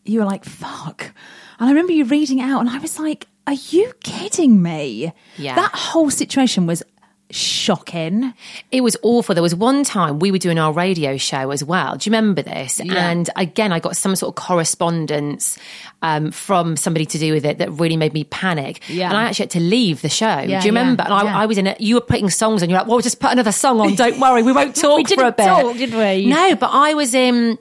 you 0.03 0.17
were 0.19 0.25
like, 0.25 0.45
"Fuck," 0.45 1.13
and 1.59 1.67
I 1.67 1.69
remember 1.69 1.93
you 1.93 2.05
reading 2.05 2.39
it 2.39 2.49
out, 2.49 2.61
and 2.61 2.69
I 2.71 2.79
was 2.79 2.97
like, 2.97 3.27
"Are 3.45 3.53
you 3.69 3.93
kidding 4.03 4.63
me?" 4.63 5.13
Yeah. 5.37 5.53
That 5.53 5.71
whole 5.75 6.09
situation 6.09 6.65
was 6.65 6.81
shocking. 7.31 8.33
It 8.71 8.81
was 8.81 8.97
awful. 9.03 9.35
There 9.35 9.41
was 9.41 9.53
one 9.55 9.83
time 9.83 10.19
we 10.19 10.31
were 10.31 10.37
doing 10.37 10.57
our 10.57 10.71
radio 10.71 11.17
show 11.17 11.51
as 11.51 11.63
well. 11.63 11.95
Do 11.95 12.09
you 12.09 12.15
remember 12.15 12.41
this? 12.41 12.79
And 12.79 13.29
again, 13.35 13.71
I 13.71 13.79
got 13.79 13.95
some 13.95 14.15
sort 14.15 14.35
of 14.35 14.43
correspondence 14.43 15.57
um, 16.01 16.31
from 16.31 16.75
somebody 16.75 17.05
to 17.05 17.17
do 17.17 17.33
with 17.33 17.45
it 17.45 17.59
that 17.59 17.71
really 17.71 17.97
made 17.97 18.13
me 18.13 18.23
panic. 18.23 18.81
Yeah. 18.89 19.09
And 19.09 19.17
I 19.17 19.23
actually 19.25 19.43
had 19.43 19.51
to 19.51 19.59
leave 19.59 20.01
the 20.01 20.09
show. 20.09 20.39
Yeah, 20.39 20.61
do 20.61 20.67
you 20.67 20.71
remember? 20.71 21.03
yeah, 21.03 21.13
and 21.13 21.13
I, 21.13 21.23
yeah. 21.31 21.39
I 21.39 21.45
was 21.45 21.57
in 21.57 21.67
it. 21.67 21.79
You 21.81 21.95
were 21.95 22.01
putting 22.01 22.29
songs 22.29 22.63
on. 22.63 22.69
You're 22.69 22.79
like, 22.79 22.87
well, 22.87 22.99
just 22.99 23.19
put 23.19 23.31
another 23.31 23.51
song 23.51 23.79
on. 23.79 23.95
Don't 23.95 24.19
worry. 24.19 24.43
We 24.43 24.51
won't 24.53 24.75
talk 24.75 24.97
We 24.97 25.03
for 25.03 25.13
a 25.13 25.31
didn't 25.31 25.37
bit. 25.37 25.45
talk, 25.45 25.77
did 25.77 25.93
we? 25.93 26.25
No, 26.27 26.55
but 26.55 26.69
I 26.71 26.93
was 26.93 27.13
in 27.13 27.57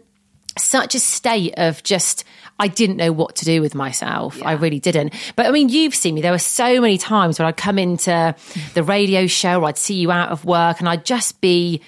such 0.57 0.95
a 0.95 1.01
state 1.01 1.55
of 1.57 1.83
just 1.83 2.25
I 2.59 2.69
didn't 2.69 2.97
know 2.97 3.13
what 3.13 3.37
to 3.37 3.45
do 3.45 3.61
with 3.61 3.75
myself. 3.75 4.43
I 4.43 4.53
really 4.53 4.81
didn't. 4.81 5.15
But 5.37 5.47
I 5.47 5.51
mean, 5.51 5.69
you've 5.69 5.95
seen 5.95 6.15
me. 6.15 6.23
There 6.23 6.33
were 6.33 6.39
so 6.39 6.81
many 6.81 6.99
times 6.99 7.39
when 7.39 7.47
I'd 7.47 7.57
come 7.57 7.79
into 7.79 8.35
the 8.75 8.83
radio 8.83 9.27
show 9.27 9.61
or 9.61 9.67
I'd 9.67 9.79
see 9.79 9.95
you 9.95 10.11
out 10.11 10.31
of 10.31 10.45
work 10.45 10.81
and 10.81 10.89
I'd 10.89 11.05
just 11.05 11.41
be 11.41 11.81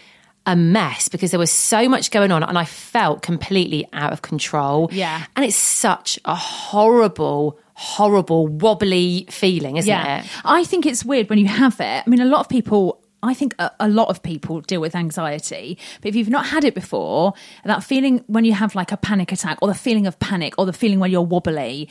a 0.47 0.57
mess 0.57 1.09
because 1.09 1.31
there 1.33 1.41
was 1.41 1.51
so 1.51 1.89
much 1.89 2.11
going 2.11 2.33
on 2.33 2.43
and 2.43 2.57
I 2.57 2.65
felt 2.65 3.23
completely 3.23 3.87
out 3.93 4.13
of 4.13 4.23
control. 4.23 4.89
Yeah. 4.93 5.25
And 5.37 5.45
it's 5.45 5.57
such 5.57 6.19
a 6.25 6.35
horrible, 6.35 7.59
horrible, 7.75 8.47
wobbly 8.47 9.27
feeling, 9.29 9.77
isn't 9.77 9.93
it? 9.93 10.25
I 10.45 10.65
think 10.65 10.87
it's 10.87 11.05
weird 11.05 11.29
when 11.29 11.39
you 11.39 11.47
have 11.47 11.79
it. 11.81 12.05
I 12.07 12.09
mean, 12.09 12.21
a 12.21 12.25
lot 12.25 12.41
of 12.41 12.49
people, 12.49 13.00
I 13.23 13.35
think 13.35 13.55
a, 13.59 13.71
a 13.81 13.89
lot 13.89 14.09
of 14.09 14.23
people 14.23 14.61
deal 14.61 14.81
with 14.81 14.95
anxiety, 14.95 15.79
but 16.01 16.09
if 16.09 16.17
you've 16.17 16.31
not 16.31 16.47
had 16.47 16.65
it 16.65 16.75
before, 16.75 17.35
that 17.65 17.85
feeling 17.85 18.25
when 18.27 18.45
you 18.45 18.53
have 18.55 18.75
like 18.75 18.93
a 18.93 18.97
panic 18.97 19.33
attack 19.33 19.59
or 19.61 19.69
the 19.69 19.75
feeling 19.75 20.07
of 20.07 20.19
panic 20.19 20.55
or 20.59 20.67
the 20.67 20.73
feeling 20.73 21.01
when 21.01 21.11
you're 21.11 21.23
wobbly, 21.23 21.89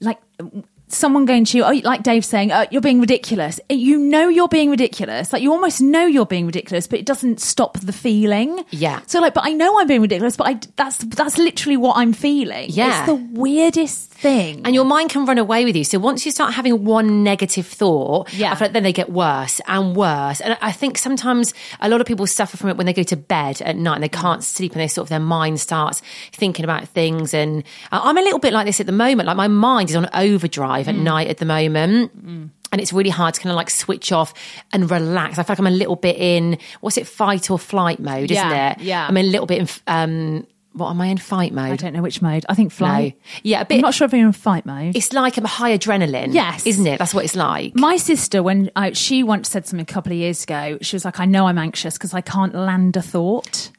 like 0.00 0.18
someone 0.88 1.24
going 1.24 1.44
to 1.44 1.58
you, 1.58 1.64
oh, 1.64 1.80
like 1.84 2.02
Dave 2.02 2.24
saying, 2.24 2.52
oh, 2.52 2.64
you're 2.70 2.80
being 2.80 3.00
ridiculous. 3.00 3.58
You 3.68 3.98
know 3.98 4.28
you're 4.28 4.48
being 4.48 4.70
ridiculous. 4.70 5.32
Like 5.32 5.42
you 5.42 5.52
almost 5.52 5.80
know 5.80 6.06
you're 6.06 6.26
being 6.26 6.46
ridiculous, 6.46 6.86
but 6.86 6.98
it 6.98 7.06
doesn't 7.06 7.40
stop 7.40 7.78
the 7.80 7.92
feeling. 7.92 8.64
Yeah. 8.70 9.00
So 9.06 9.20
like, 9.20 9.34
but 9.34 9.44
I 9.44 9.52
know 9.52 9.80
I'm 9.80 9.86
being 9.86 10.02
ridiculous, 10.02 10.36
but 10.36 10.46
I, 10.46 10.60
that's, 10.76 10.98
that's 10.98 11.38
literally 11.38 11.76
what 11.76 11.96
I'm 11.96 12.12
feeling. 12.12 12.66
Yeah. 12.70 12.98
It's 13.00 13.06
the 13.06 13.14
weirdest 13.16 14.12
thing. 14.12 14.62
And 14.64 14.74
your 14.74 14.84
mind 14.84 15.10
can 15.10 15.26
run 15.26 15.38
away 15.38 15.64
with 15.64 15.74
you. 15.76 15.82
So 15.84 15.98
once 15.98 16.24
you 16.24 16.30
start 16.30 16.54
having 16.54 16.84
one 16.84 17.24
negative 17.24 17.66
thought, 17.66 18.32
Yeah. 18.32 18.52
I 18.52 18.54
feel 18.54 18.66
like 18.66 18.72
then 18.72 18.84
they 18.84 18.92
get 18.92 19.10
worse 19.10 19.60
and 19.66 19.96
worse. 19.96 20.40
And 20.40 20.56
I 20.62 20.70
think 20.72 20.98
sometimes 20.98 21.52
a 21.80 21.88
lot 21.88 22.00
of 22.00 22.06
people 22.06 22.26
suffer 22.26 22.56
from 22.56 22.70
it 22.70 22.76
when 22.76 22.86
they 22.86 22.92
go 22.92 23.02
to 23.02 23.16
bed 23.16 23.60
at 23.62 23.76
night 23.76 23.94
and 23.96 24.04
they 24.04 24.08
can't 24.08 24.44
sleep 24.44 24.72
and 24.72 24.80
they 24.80 24.88
sort 24.88 25.06
of 25.06 25.08
their 25.08 25.18
mind 25.20 25.60
starts 25.60 26.00
thinking 26.32 26.64
about 26.64 26.86
things. 26.88 27.34
And 27.34 27.64
I'm 27.90 28.16
a 28.16 28.22
little 28.22 28.38
bit 28.38 28.52
like 28.52 28.66
this 28.66 28.78
at 28.78 28.86
the 28.86 28.92
moment. 28.92 29.26
Like 29.26 29.36
my 29.36 29.48
mind 29.48 29.90
is 29.90 29.96
on 29.96 30.08
overdrive 30.14 30.75
Mm. 30.84 30.88
at 30.88 30.94
night 30.96 31.28
at 31.28 31.38
the 31.38 31.46
moment. 31.46 32.12
And 32.72 32.80
it's 32.80 32.92
really 32.92 33.10
hard 33.10 33.32
to 33.34 33.40
kind 33.40 33.50
of 33.52 33.56
like 33.56 33.70
switch 33.70 34.12
off 34.12 34.34
and 34.72 34.90
relax. 34.90 35.38
I 35.38 35.44
feel 35.44 35.52
like 35.54 35.58
I'm 35.60 35.66
a 35.66 35.70
little 35.70 35.96
bit 35.96 36.16
in, 36.16 36.58
what's 36.82 36.98
it, 36.98 37.06
fight 37.06 37.50
or 37.50 37.58
flight 37.58 38.00
mode, 38.00 38.30
isn't 38.30 38.34
Yeah, 38.50 38.72
it? 38.72 38.80
yeah. 38.80 39.06
I'm 39.08 39.16
a 39.16 39.22
little 39.22 39.46
bit 39.46 39.60
in, 39.60 39.68
um, 39.86 40.46
what 40.72 40.90
am 40.90 41.00
I 41.00 41.06
in 41.06 41.16
fight 41.16 41.54
mode? 41.54 41.70
I 41.72 41.76
don't 41.76 41.94
know 41.94 42.02
which 42.02 42.20
mode. 42.20 42.44
I 42.50 42.54
think 42.54 42.70
flight. 42.70 43.14
No. 43.14 43.20
Yeah, 43.44 43.60
a 43.62 43.64
bit- 43.64 43.76
I'm 43.76 43.80
not 43.80 43.94
sure 43.94 44.04
if 44.04 44.12
you're 44.12 44.26
in 44.26 44.32
fight 44.32 44.66
mode. 44.66 44.94
It's 44.94 45.10
like 45.12 45.38
a 45.38 45.46
high 45.46 45.78
adrenaline. 45.78 46.34
Yes. 46.34 46.66
Isn't 46.66 46.86
it? 46.86 46.98
That's 46.98 47.14
what 47.14 47.24
it's 47.24 47.36
like. 47.36 47.74
My 47.76 47.96
sister, 47.96 48.42
when 48.42 48.70
I, 48.76 48.92
she 48.92 49.22
once 49.22 49.48
said 49.48 49.64
something 49.66 49.84
a 49.88 49.90
couple 49.90 50.12
of 50.12 50.18
years 50.18 50.42
ago, 50.44 50.76
she 50.82 50.96
was 50.96 51.04
like, 51.06 51.18
"I 51.18 51.24
know 51.24 51.46
I'm 51.46 51.56
anxious 51.56 51.94
because 51.94 52.12
I 52.12 52.20
can't 52.20 52.54
land 52.54 52.94
a 52.98 53.00
thought." 53.02 53.70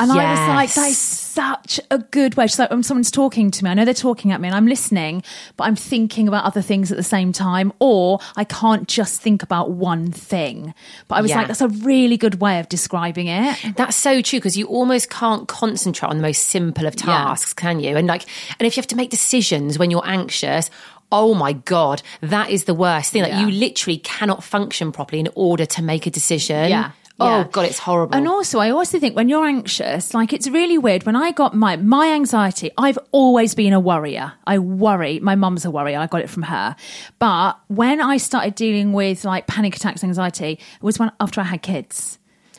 And 0.00 0.10
I 0.10 0.30
was 0.30 0.48
like, 0.48 0.74
that 0.74 0.88
is 0.90 0.98
such 0.98 1.80
a 1.90 1.98
good 1.98 2.36
way. 2.36 2.46
She's 2.46 2.58
like, 2.58 2.70
when 2.70 2.82
someone's 2.82 3.10
talking 3.10 3.50
to 3.50 3.64
me, 3.64 3.70
I 3.70 3.74
know 3.74 3.84
they're 3.84 3.94
talking 3.94 4.32
at 4.32 4.40
me 4.40 4.48
and 4.48 4.56
I'm 4.56 4.66
listening, 4.66 5.22
but 5.56 5.64
I'm 5.64 5.76
thinking 5.76 6.28
about 6.28 6.44
other 6.44 6.62
things 6.62 6.90
at 6.90 6.96
the 6.96 7.02
same 7.02 7.32
time, 7.32 7.72
or 7.80 8.20
I 8.36 8.44
can't 8.44 8.88
just 8.88 9.20
think 9.20 9.42
about 9.42 9.70
one 9.70 10.10
thing. 10.12 10.74
But 11.08 11.16
I 11.16 11.20
was 11.20 11.30
Yeah. 11.30 11.38
like, 11.38 11.48
that's 11.48 11.60
a 11.60 11.68
really 11.68 12.16
good 12.16 12.40
way 12.40 12.60
of 12.60 12.68
describing 12.68 13.26
it. 13.28 13.56
That's 13.76 13.96
so 13.96 14.22
true 14.22 14.38
because 14.38 14.56
you 14.56 14.66
almost 14.66 15.10
can't 15.10 15.48
concentrate 15.48 16.08
on 16.08 16.16
the 16.16 16.22
most 16.22 16.44
simple 16.48 16.86
of 16.86 16.96
tasks, 16.96 17.52
can 17.52 17.80
you? 17.80 17.96
And 17.96 18.06
like, 18.06 18.24
and 18.58 18.66
if 18.66 18.76
you 18.76 18.80
have 18.80 18.88
to 18.88 18.96
make 18.96 19.10
decisions 19.10 19.78
when 19.78 19.90
you're 19.90 20.06
anxious, 20.06 20.70
oh 21.12 21.34
my 21.34 21.52
god, 21.52 22.02
that 22.22 22.50
is 22.50 22.64
the 22.64 22.74
worst 22.74 23.12
thing. 23.12 23.22
Like, 23.22 23.32
Yeah. 23.32 23.46
you 23.46 23.50
literally 23.52 23.98
cannot 23.98 24.42
function 24.42 24.90
properly 24.92 25.20
in 25.20 25.28
order 25.34 25.66
to 25.66 25.82
make 25.82 26.06
a 26.06 26.10
decision. 26.10 26.70
Yeah. 26.70 26.90
Oh 27.20 27.44
god, 27.44 27.66
it's 27.66 27.78
horrible. 27.78 28.16
And 28.16 28.26
also, 28.26 28.58
I 28.58 28.70
also 28.70 28.98
think 28.98 29.14
when 29.14 29.28
you're 29.28 29.46
anxious, 29.46 30.14
like 30.14 30.32
it's 30.32 30.48
really 30.48 30.78
weird. 30.78 31.06
When 31.06 31.14
I 31.14 31.30
got 31.30 31.54
my 31.54 31.76
my 31.76 32.12
anxiety, 32.12 32.70
I've 32.76 32.98
always 33.12 33.54
been 33.54 33.72
a 33.72 33.80
worrier. 33.80 34.32
I 34.46 34.58
worry. 34.58 35.20
My 35.20 35.36
mum's 35.36 35.64
a 35.64 35.70
worrier. 35.70 35.98
I 35.98 36.06
got 36.08 36.22
it 36.22 36.30
from 36.30 36.42
her. 36.44 36.74
But 37.20 37.58
when 37.68 38.00
I 38.00 38.16
started 38.16 38.56
dealing 38.56 38.92
with 38.92 39.24
like 39.24 39.46
panic 39.46 39.76
attacks, 39.76 40.02
anxiety, 40.02 40.52
it 40.52 40.82
was 40.82 40.98
when 40.98 41.12
after 41.20 41.40
I 41.40 41.44
had 41.44 41.62
kids. 41.62 42.18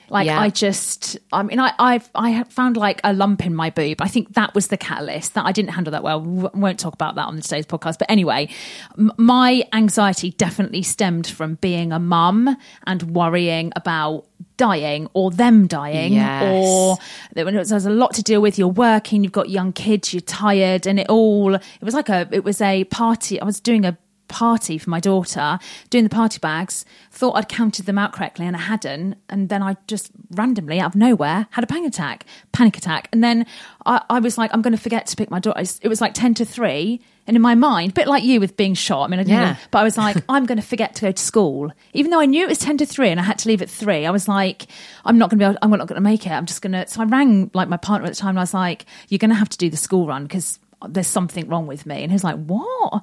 Like 0.09 0.25
Yeah. 0.27 0.39
I 0.39 0.50
just, 0.50 1.17
I 1.31 1.43
mean, 1.43 1.59
I 1.59 1.74
I've 1.79 2.09
I 2.15 2.43
found 2.45 2.77
like 2.77 3.01
a 3.03 3.13
lump 3.13 3.45
in 3.45 3.53
my 3.55 3.69
boob. 3.69 4.01
I 4.01 4.07
think 4.07 4.33
that 4.35 4.53
was 4.55 4.67
the 4.67 4.77
catalyst 4.77 5.33
that 5.33 5.45
I 5.45 5.51
didn't 5.51 5.71
handle 5.71 5.91
that 5.91 6.03
well. 6.03 6.21
We 6.21 6.47
won't 6.53 6.79
talk 6.79 6.93
about 6.93 7.15
that 7.15 7.25
on 7.27 7.39
today's 7.41 7.65
podcast. 7.65 7.97
But 8.00 8.09
anyway, 8.12 8.50
m- 8.97 9.12
my 9.17 9.63
anxiety 9.74 10.31
definitely 10.31 10.83
stemmed 10.83 11.27
from 11.27 11.55
being 11.55 11.91
a 11.91 12.00
mum 12.00 12.55
and 12.85 13.03
worrying 13.15 13.71
about 13.75 14.25
dying 14.57 15.07
or 15.13 15.31
them 15.31 15.67
dying 15.67 16.13
Yes. 16.13 16.43
or 16.65 16.97
that 17.33 17.45
when 17.45 17.55
it 17.55 17.59
was, 17.59 17.69
there's 17.69 17.85
a 17.85 17.89
lot 17.89 18.13
to 18.13 18.24
deal 18.24 18.41
with 18.41 18.57
you're 18.57 18.67
working 18.69 19.21
you've 19.24 19.33
got 19.33 19.50
young 19.50 19.74
kids 19.74 20.13
you're 20.13 20.21
tired 20.21 20.88
and 20.88 20.97
it 21.00 21.07
all 21.09 21.55
it 21.55 21.62
was 21.81 21.93
like 21.93 22.07
a 22.07 22.27
it 22.31 22.43
was 22.45 22.62
a 22.62 22.85
party 22.85 23.39
i 23.41 23.43
was 23.45 23.59
doing 23.59 23.83
a 23.85 23.97
party 24.35 24.77
for 24.77 24.89
my 24.89 24.99
daughter 24.99 25.57
doing 25.89 26.03
the 26.03 26.09
party 26.09 26.39
bags 26.39 26.83
thought 27.11 27.33
i'd 27.37 27.47
counted 27.49 27.85
them 27.85 27.97
out 27.97 28.11
correctly 28.11 28.45
and 28.45 28.55
i 28.55 28.59
hadn't 28.59 29.15
and 29.29 29.47
then 29.49 29.61
i 29.63 29.75
just 29.87 30.11
randomly 30.31 30.79
out 30.79 30.91
of 30.91 30.95
nowhere 30.95 31.47
had 31.51 31.63
a 31.63 31.67
panic 31.67 31.87
attack 31.87 32.25
panic 32.51 32.77
attack 32.77 33.07
and 33.13 33.23
then 33.23 33.45
i, 33.85 34.01
I 34.09 34.19
was 34.19 34.37
like 34.37 34.51
i'm 34.53 34.61
going 34.61 34.75
to 34.75 34.81
forget 34.81 35.05
to 35.07 35.15
pick 35.15 35.31
my 35.31 35.39
daughter 35.39 35.61
it 35.81 35.87
was 35.87 36.01
like 36.01 36.13
10 36.13 36.33
to 36.35 36.45
3 36.45 36.99
and 37.27 37.35
in 37.35 37.41
my 37.41 37.55
mind 37.55 37.91
a 37.91 37.93
bit 37.93 38.07
like 38.07 38.23
you 38.23 38.39
with 38.39 38.55
being 38.57 38.73
shot 38.75 39.03
i 39.03 39.07
mean 39.07 39.19
i 39.19 39.23
didn't 39.23 39.37
Yeah. 39.39 39.51
know, 39.53 39.57
but 39.71 39.79
I 39.79 39.83
was 39.83 39.97
like, 39.97 40.17
I'm 40.29 40.45
going 40.45 40.59
to 40.59 40.67
forget 40.67 40.95
to 40.95 41.01
go 41.07 41.11
to 41.11 41.21
school. 41.23 41.71
Even 41.93 42.11
though 42.11 42.19
I 42.19 42.25
knew 42.27 42.43
it 42.43 42.49
was 42.49 42.59
10 42.59 42.77
to 42.79 42.85
3 42.85 43.09
and 43.09 43.19
I 43.19 43.23
had 43.23 43.39
to 43.39 43.47
leave 43.49 43.61
at 43.61 43.69
3, 43.69 44.05
I 44.05 44.11
was 44.11 44.27
like, 44.27 44.67
I'm 45.05 45.17
not 45.17 45.29
going 45.29 45.39
to 45.39 45.43
be 45.43 45.47
able, 45.49 45.57
I'm 45.61 45.71
not 45.71 45.87
going 45.87 46.01
to 46.03 46.09
make 46.11 46.25
it. 46.27 46.31
I'm 46.31 46.45
just 46.45 46.61
going 46.61 46.73
to. 46.73 46.87
So 46.87 47.01
I 47.01 47.05
rang 47.05 47.49
like 47.53 47.67
my 47.67 47.77
partner 47.77 48.05
at 48.07 48.13
the 48.13 48.19
time 48.19 48.29
and 48.35 48.39
I 48.39 48.43
was 48.43 48.53
like, 48.53 48.85
You're 49.09 49.17
going 49.23 49.29
to 49.35 49.35
have 49.35 49.49
to 49.49 49.57
do 49.57 49.69
the 49.71 49.77
school 49.77 50.05
run 50.07 50.23
because 50.23 50.59
there's 50.88 51.08
something 51.08 51.48
wrong 51.48 51.67
with 51.67 51.86
me. 51.86 52.03
And 52.03 52.12
he 52.12 52.15
was 52.15 52.24
like, 52.24 52.38
What? 52.46 53.01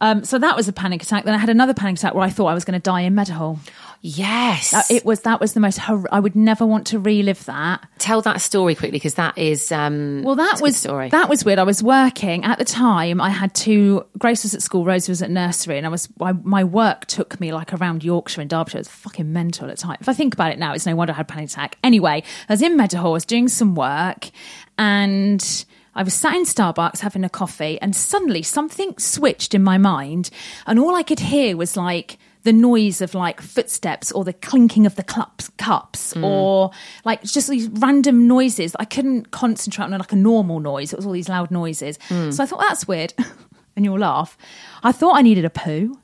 Um, 0.00 0.24
so 0.24 0.38
that 0.38 0.56
was 0.56 0.68
a 0.68 0.72
panic 0.72 1.02
attack. 1.02 1.24
Then 1.24 1.34
I 1.34 1.38
had 1.38 1.48
another 1.48 1.74
panic 1.74 1.96
attack 1.96 2.14
where 2.14 2.22
I 2.24 2.30
thought 2.30 2.46
I 2.46 2.54
was 2.54 2.64
going 2.64 2.78
to 2.80 2.82
die 2.82 3.00
in 3.02 3.14
Meadowhall. 3.14 3.58
yes, 4.00 4.70
That, 4.70 4.90
it 4.90 5.04
was, 5.04 5.20
that 5.22 5.40
was 5.40 5.54
the 5.54 5.60
most, 5.60 5.78
hor- 5.78 6.06
I 6.12 6.20
would 6.20 6.36
never 6.36 6.64
want 6.64 6.86
to 6.88 6.98
relive 7.00 7.44
that. 7.46 7.84
tell 7.98 8.22
that 8.22 8.40
story 8.40 8.74
quickly 8.76 8.92
because 8.92 9.14
that 9.14 9.36
is 9.36 9.72
um. 9.72 10.22
Well, 10.22 10.36
that 10.36 10.52
it's 10.52 10.60
a 10.60 10.62
good 10.62 10.62
was 10.68 10.76
story. 10.76 11.08
that 11.10 11.28
was 11.28 11.44
weird. 11.44 11.58
I 11.58 11.64
was 11.64 11.82
working 11.82 12.44
at 12.44 12.58
the 12.58 12.64
time. 12.64 13.20
I 13.20 13.30
had 13.30 13.54
two. 13.54 14.04
Grace 14.16 14.44
was 14.44 14.54
at 14.54 14.62
school. 14.62 14.84
Rose 14.84 15.08
was 15.08 15.20
at 15.20 15.30
nursery, 15.30 15.76
and 15.78 15.86
I 15.86 15.90
was. 15.90 16.08
I, 16.20 16.32
my 16.32 16.62
work 16.64 17.06
took 17.06 17.40
me 17.40 17.52
like 17.52 17.72
around 17.74 18.04
Yorkshire 18.04 18.40
and 18.40 18.48
Derbyshire. 18.50 18.78
It 18.78 18.80
was 18.80 18.88
fucking 18.88 19.32
mental 19.32 19.68
at 19.68 19.76
the 19.76 19.82
time. 19.82 19.96
If 20.00 20.08
I 20.08 20.12
think 20.14 20.32
about 20.34 20.52
it 20.52 20.58
now, 20.58 20.72
it's 20.74 20.86
no 20.86 20.94
wonder 20.94 21.12
I 21.12 21.16
had 21.16 21.26
a 21.26 21.32
panic 21.32 21.50
attack. 21.50 21.76
Anyway, 21.82 22.22
I 22.48 22.52
was 22.52 22.62
in 22.62 22.76
Meadowhall. 22.76 23.10
I 23.10 23.14
was 23.14 23.26
doing 23.26 23.48
some 23.48 23.74
work, 23.74 24.30
and. 24.78 25.64
I 25.98 26.04
was 26.04 26.14
sat 26.14 26.34
in 26.36 26.44
Starbucks 26.44 27.00
having 27.00 27.24
a 27.24 27.28
coffee, 27.28 27.76
and 27.82 27.94
suddenly 27.94 28.44
something 28.44 28.96
switched 28.98 29.52
in 29.52 29.64
my 29.64 29.78
mind, 29.78 30.30
and 30.64 30.78
all 30.78 30.94
I 30.94 31.02
could 31.02 31.18
hear 31.18 31.56
was 31.56 31.76
like 31.76 32.18
the 32.44 32.52
noise 32.52 33.00
of 33.00 33.14
like 33.14 33.40
footsteps 33.40 34.12
or 34.12 34.22
the 34.22 34.32
clinking 34.32 34.86
of 34.86 34.94
the 34.94 35.02
cups, 35.02 35.50
cups 35.58 36.16
or 36.22 36.70
like 37.04 37.24
just 37.24 37.50
these 37.50 37.66
random 37.68 38.28
noises. 38.28 38.76
I 38.78 38.84
couldn't 38.84 39.32
concentrate 39.32 39.86
on 39.86 39.90
like 39.90 40.12
a 40.12 40.16
normal 40.16 40.60
noise. 40.60 40.92
It 40.92 40.96
was 40.96 41.04
all 41.04 41.12
these 41.12 41.28
loud 41.28 41.50
noises. 41.50 41.98
So 42.30 42.44
I 42.44 42.46
thought 42.46 42.60
that's 42.60 42.86
weird, 42.86 43.12
and 43.76 43.84
you'll 43.84 43.98
laugh. 43.98 44.38
I 44.84 44.92
thought 44.92 45.16
I 45.16 45.22
needed 45.22 45.44
a 45.44 45.50
poo, 45.50 45.98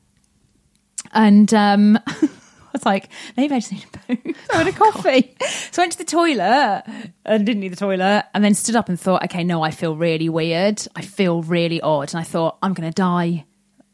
and 1.13 1.55
um, 1.55 2.01
was 2.79 2.85
like, 2.85 3.09
maybe 3.37 3.55
I 3.55 3.61
just 3.61 3.73
need 3.73 3.85
a 3.85 3.99
poo. 3.99 4.35
I 4.53 4.57
had 4.59 4.67
a 4.67 4.71
oh, 4.71 4.73
coffee. 4.73 5.35
So 5.71 5.81
I 5.81 5.85
went 5.85 5.93
to 5.93 5.99
the 5.99 6.05
toilet 6.05 6.85
and 7.25 7.47
didn't 7.47 7.61
need 7.61 7.73
the 7.73 7.77
toilet, 7.77 8.27
and 8.35 8.45
then 8.45 8.55
stood 8.55 8.77
up 8.77 8.89
and 8.89 8.99
thought, 8.99 9.23
okay, 9.25 9.45
no, 9.45 9.63
I 9.63 9.71
feel 9.71 9.97
really 9.97 10.29
weird. 10.29 10.87
I 10.97 11.03
feel 11.03 11.43
really 11.43 11.81
odd, 11.81 12.13
and 12.13 12.21
I 12.21 12.25
thought 12.25 12.59
I'm 12.63 12.75
going 12.75 12.91
to 12.91 12.95
die. 12.95 13.45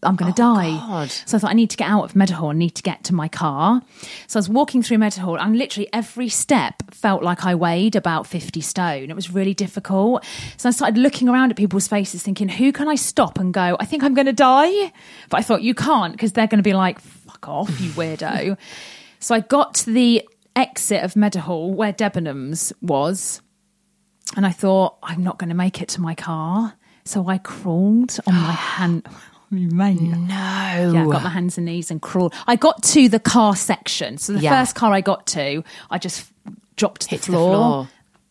I'm 0.03 0.17
going 0.17 0.31
oh, 0.31 0.35
to 0.35 0.43
die. 0.43 0.71
God. 0.71 1.11
So 1.11 1.37
I 1.37 1.41
thought 1.41 1.51
I 1.51 1.55
need 1.55 1.71
to 1.71 1.77
get 1.77 1.89
out 1.89 2.05
of 2.05 2.17
Meadowhall, 2.17 2.51
I 2.51 2.55
need 2.55 2.75
to 2.77 2.83
get 2.83 3.05
to 3.05 3.15
my 3.15 3.29
car. 3.29 3.83
So 4.27 4.39
I 4.39 4.41
was 4.41 4.49
walking 4.49 4.83
through 4.83 4.97
Meadowhall, 4.99 5.39
and 5.39 5.59
literally 5.59 5.89
every 5.93 6.31
step 6.31 6.83
felt 6.91 7.23
like 7.23 7.45
I 7.45 7.55
weighed 7.55 7.97
about 7.97 8.27
50 8.27 8.63
stone. 8.63 9.11
It 9.11 9.15
was 9.15 9.31
really 9.31 9.53
difficult. 9.53 10.25
So 10.57 10.71
I 10.71 10.73
started 10.73 10.99
looking 10.99 11.29
around 11.29 11.51
at 11.51 11.57
people's 11.57 11.87
faces, 11.87 12.23
thinking, 12.23 12.49
who 12.49 12.73
can 12.73 12.89
I 12.89 12.95
stop 12.95 13.39
and 13.39 13.53
go, 13.53 13.77
I 13.79 13.85
think 13.85 14.03
I'm 14.03 14.15
going 14.15 14.27
to 14.27 14.33
die? 14.33 14.93
But 15.29 15.39
I 15.39 15.43
thought, 15.43 15.63
you 15.63 15.75
can't, 15.75 16.13
because 16.13 16.33
they're 16.33 16.47
going 16.47 16.59
to 16.59 16.63
be 16.63 16.75
like, 16.75 16.99
fuck 17.41 17.49
off, 17.49 17.81
you 17.81 17.91
weirdo. 17.91 18.57
so 19.21 19.35
I 19.35 19.41
got 19.41 19.75
to 19.75 19.93
the 19.93 20.29
exit 20.57 21.03
of 21.03 21.15
Meadowhall 21.17 21.73
where 21.75 21.93
Debenhams 21.93 22.73
was, 22.81 23.41
and 24.37 24.47
I 24.47 24.51
thought, 24.53 24.97
I'm 25.03 25.23
not 25.23 25.39
going 25.39 25.49
to 25.49 25.55
make 25.57 25.81
it 25.83 25.89
to 25.91 26.01
my 26.01 26.15
car. 26.15 26.75
So 27.05 27.29
I 27.29 27.39
crawled 27.39 28.19
on 28.27 28.35
my 28.35 28.53
hand. 28.53 29.07
May 29.53 29.95
no. 29.95 30.27
yeah, 30.29 31.03
I 31.03 31.07
got 31.11 31.25
my 31.25 31.29
hands 31.31 31.57
and 31.59 31.67
knees 31.67 31.91
and 31.91 32.01
crawled. 32.01 32.33
I 32.47 32.55
got 32.55 32.85
to 32.85 33.09
the 33.09 33.19
car 33.19 33.57
section. 33.57 34.17
So 34.17 34.33
the 34.35 34.39
Yeah. 34.41 34.61
first 34.61 34.77
car 34.77 34.93
I 34.93 35.01
got 35.01 35.27
to, 35.29 35.65
I 35.91 35.99
just 35.99 36.31
dropped 36.77 37.01
to 37.03 37.09
Hit 37.09 37.21
the 37.23 37.27
to 37.27 37.31
the 37.33 37.37
floor, 37.39 37.55
floor. 37.57 37.89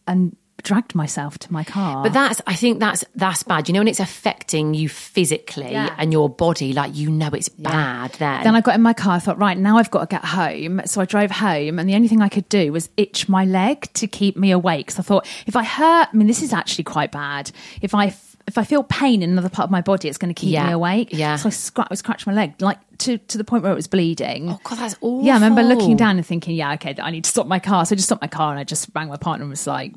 and 0.07 0.37
dragged 0.63 0.93
myself 0.95 1.37
to 1.39 1.53
my 1.53 1.63
car. 1.63 2.03
But 2.03 2.13
that's, 2.13 2.41
I 2.47 2.55
think 2.55 2.79
that's 2.79 3.03
that's 3.15 3.43
bad. 3.43 3.67
You 3.67 3.73
know, 3.73 3.79
when 3.81 3.87
it's 3.87 3.99
affecting 3.99 4.73
you 4.73 4.89
physically 4.89 5.71
Yeah. 5.71 5.95
and 5.97 6.11
your 6.11 6.29
body, 6.29 6.73
like 6.73 6.95
you 6.95 7.09
know 7.09 7.29
it's 7.33 7.49
bad. 7.49 8.11
Then, 8.13 8.43
then 8.43 8.55
I 8.55 8.61
got 8.61 8.75
in 8.75 8.81
my 8.81 8.93
car. 8.93 9.15
I 9.15 9.19
thought, 9.19 9.37
right 9.37 9.57
now 9.57 9.77
I've 9.77 9.91
got 9.91 10.01
to 10.09 10.13
get 10.15 10.25
home. 10.25 10.81
So 10.85 11.01
I 11.01 11.05
drove 11.05 11.31
home, 11.31 11.79
and 11.79 11.87
the 11.89 11.95
only 11.95 12.07
thing 12.07 12.21
I 12.21 12.29
could 12.29 12.47
do 12.49 12.71
was 12.71 12.89
itch 12.97 13.27
my 13.29 13.45
leg 13.45 13.91
to 13.93 14.07
keep 14.07 14.37
me 14.37 14.51
awake. 14.51 14.91
So 14.91 14.99
I 14.99 15.03
thought, 15.03 15.27
if 15.47 15.55
I 15.55 15.63
hurt, 15.63 16.09
I 16.11 16.15
mean, 16.15 16.27
this 16.27 16.41
is 16.41 16.53
actually 16.53 16.83
quite 16.85 17.11
bad. 17.11 17.51
If 17.81 17.95
I 17.95 18.13
if 18.47 18.57
I 18.57 18.63
feel 18.63 18.81
pain 18.83 19.21
in 19.21 19.29
another 19.29 19.49
part 19.49 19.65
of 19.65 19.71
my 19.71 19.81
body, 19.81 20.07
it's 20.09 20.17
going 20.17 20.33
to 20.33 20.39
keep 20.39 20.51
Yeah, 20.51 20.65
me 20.67 20.71
awake. 20.73 21.09
yeah. 21.11 21.35
So 21.35 21.49
I, 21.49 21.51
scra- 21.51 21.87
I 21.91 21.93
scratched 21.93 22.25
my 22.25 22.33
leg, 22.33 22.59
like 22.61 22.79
to 22.99 23.17
to 23.19 23.37
the 23.37 23.43
point 23.43 23.61
where 23.63 23.71
it 23.71 23.75
was 23.75 23.87
bleeding. 23.87 24.49
oh 24.49 24.59
god, 24.63 24.79
that's 24.79 24.95
awful. 25.01 25.23
Yeah, 25.23 25.33
I 25.33 25.35
remember 25.35 25.61
looking 25.61 25.95
down 25.95 26.17
and 26.17 26.25
thinking, 26.25 26.55
yeah, 26.55 26.73
okay, 26.73 26.95
I 26.99 27.11
need 27.11 27.25
to 27.25 27.29
stop 27.29 27.45
my 27.45 27.59
car. 27.59 27.85
So 27.85 27.93
I 27.93 27.95
just 27.95 28.07
stopped 28.07 28.21
my 28.23 28.27
car 28.27 28.49
and 28.51 28.59
I 28.59 28.63
just 28.63 28.89
rang 28.95 29.07
my 29.07 29.17
partner 29.17 29.43
and 29.43 29.49
was 29.51 29.67
like, 29.67 29.93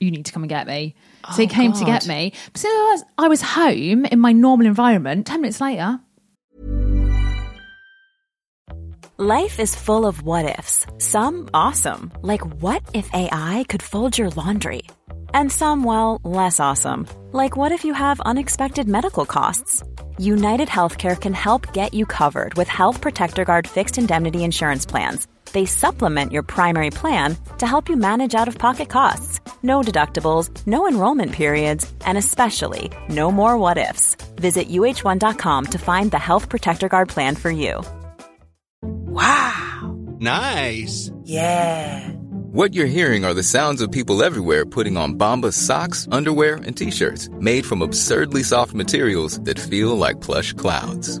you 0.00 0.10
need 0.10 0.26
to 0.26 0.32
come 0.32 0.42
and 0.42 0.50
get 0.50 0.66
me. 0.66 0.94
So 1.30 1.42
he 1.42 1.44
Oh, 1.44 1.48
came 1.48 1.72
to 1.72 1.84
get 1.84 2.06
me. 2.06 2.32
But 2.52 2.60
so 2.60 2.68
I 2.68 2.90
was, 2.92 3.04
I 3.18 3.28
was 3.28 3.42
home 3.42 4.04
in 4.06 4.18
my 4.20 4.32
normal 4.32 4.66
environment. 4.66 5.26
10 5.26 5.40
minutes 5.40 5.60
later, 5.60 6.00
Life 9.20 9.58
is 9.58 9.74
full 9.74 10.06
of 10.06 10.22
what 10.22 10.58
ifs. 10.58 10.86
Some 10.98 11.48
awesome, 11.52 12.12
like 12.22 12.44
what 12.62 12.82
if 12.94 13.10
AI 13.12 13.64
could 13.68 13.82
fold 13.82 14.16
your 14.16 14.30
laundry? 14.30 14.82
And 15.34 15.50
some, 15.50 15.82
well, 15.82 16.20
less 16.22 16.60
awesome, 16.60 17.08
like 17.32 17.56
what 17.56 17.72
if 17.72 17.84
you 17.84 17.94
have 17.94 18.20
unexpected 18.20 18.86
medical 18.88 19.26
costs? 19.26 19.82
United 20.18 20.68
Healthcare 20.68 21.20
can 21.20 21.34
help 21.34 21.72
get 21.72 21.94
you 21.94 22.06
covered 22.06 22.54
with 22.54 22.68
Health 22.68 23.00
Protector 23.00 23.44
Guard 23.44 23.66
fixed 23.66 23.98
indemnity 23.98 24.44
insurance 24.44 24.86
plans. 24.86 25.26
They 25.52 25.66
supplement 25.66 26.32
your 26.32 26.42
primary 26.42 26.90
plan 26.90 27.36
to 27.58 27.66
help 27.66 27.88
you 27.88 27.96
manage 27.96 28.34
out 28.34 28.48
of 28.48 28.58
pocket 28.58 28.88
costs. 28.88 29.40
No 29.62 29.80
deductibles, 29.80 30.50
no 30.66 30.86
enrollment 30.86 31.32
periods, 31.32 31.92
and 32.04 32.16
especially 32.16 32.90
no 33.08 33.32
more 33.32 33.58
what 33.58 33.78
ifs. 33.78 34.16
Visit 34.36 34.68
uh1.com 34.68 35.66
to 35.66 35.78
find 35.78 36.10
the 36.10 36.18
Health 36.18 36.48
Protector 36.48 36.88
Guard 36.88 37.08
plan 37.08 37.34
for 37.34 37.50
you. 37.50 37.82
Wow! 38.82 39.96
Nice. 40.20 41.10
Yeah! 41.24 42.08
What 42.52 42.74
you're 42.74 42.86
hearing 42.86 43.24
are 43.24 43.34
the 43.34 43.42
sounds 43.42 43.82
of 43.82 43.92
people 43.92 44.22
everywhere 44.22 44.64
putting 44.64 44.96
on 44.96 45.18
Bombas 45.18 45.52
socks, 45.52 46.08
underwear, 46.10 46.54
and 46.56 46.76
t-shirts 46.76 47.28
made 47.34 47.66
from 47.66 47.82
absurdly 47.82 48.42
soft 48.42 48.74
materials 48.74 49.40
that 49.40 49.58
feel 49.58 49.96
like 49.96 50.20
plush 50.20 50.52
clouds. 50.54 51.20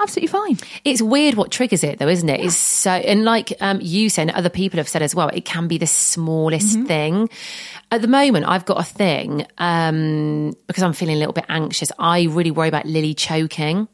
Absolutely 0.00 0.28
fine. 0.28 0.56
It's 0.84 1.02
weird 1.02 1.34
what 1.34 1.50
triggers 1.50 1.82
it, 1.84 1.98
though, 1.98 2.08
isn't 2.08 2.28
it? 2.28 2.40
It's 2.40 2.56
so, 2.56 2.90
and 2.90 3.24
like 3.24 3.52
um, 3.60 3.78
you 3.82 4.08
said, 4.08 4.28
and 4.28 4.30
other 4.32 4.48
people 4.50 4.78
have 4.78 4.88
said 4.88 5.02
as 5.02 5.14
well, 5.14 5.28
it 5.28 5.44
can 5.44 5.68
be 5.68 5.78
the 5.78 5.86
smallest 5.86 6.76
Mm-hmm. 6.76 6.86
thing. 6.86 7.30
At 7.90 8.02
the 8.02 8.08
moment, 8.08 8.46
I've 8.46 8.64
got 8.64 8.80
a 8.80 8.84
thing 8.84 9.46
um, 9.58 10.54
because 10.66 10.82
I'm 10.82 10.92
feeling 10.92 11.16
a 11.16 11.18
little 11.18 11.32
bit 11.32 11.46
anxious. 11.48 11.90
I 11.98 12.24
really 12.24 12.50
worry 12.50 12.68
about 12.68 12.84
Lily 12.86 13.14
choking. 13.14 13.88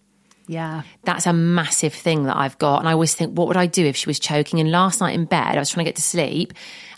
Yeah. 0.47 0.83
That's 1.05 1.27
a 1.27 1.33
massive 1.33 1.95
thing 1.95 2.25
that 2.25 2.37
I've 2.37 2.59
got. 2.59 2.81
And 2.81 2.89
I 2.89 2.93
always 2.93 3.15
think, 3.15 3.39
what 3.39 3.49
would 3.49 3.57
I 3.57 3.67
do 3.67 3.87
if 3.87 3.97
she 3.97 4.07
was 4.09 4.19
choking? 4.19 4.61
And 4.61 4.71
last 4.71 5.01
night 5.01 5.15
in 5.15 5.25
bed, 5.25 5.57
I 5.57 5.59
was 5.59 5.71
trying 5.71 5.87
to 5.87 5.89
get 5.89 5.97
to 5.97 6.03
sleep 6.03 6.53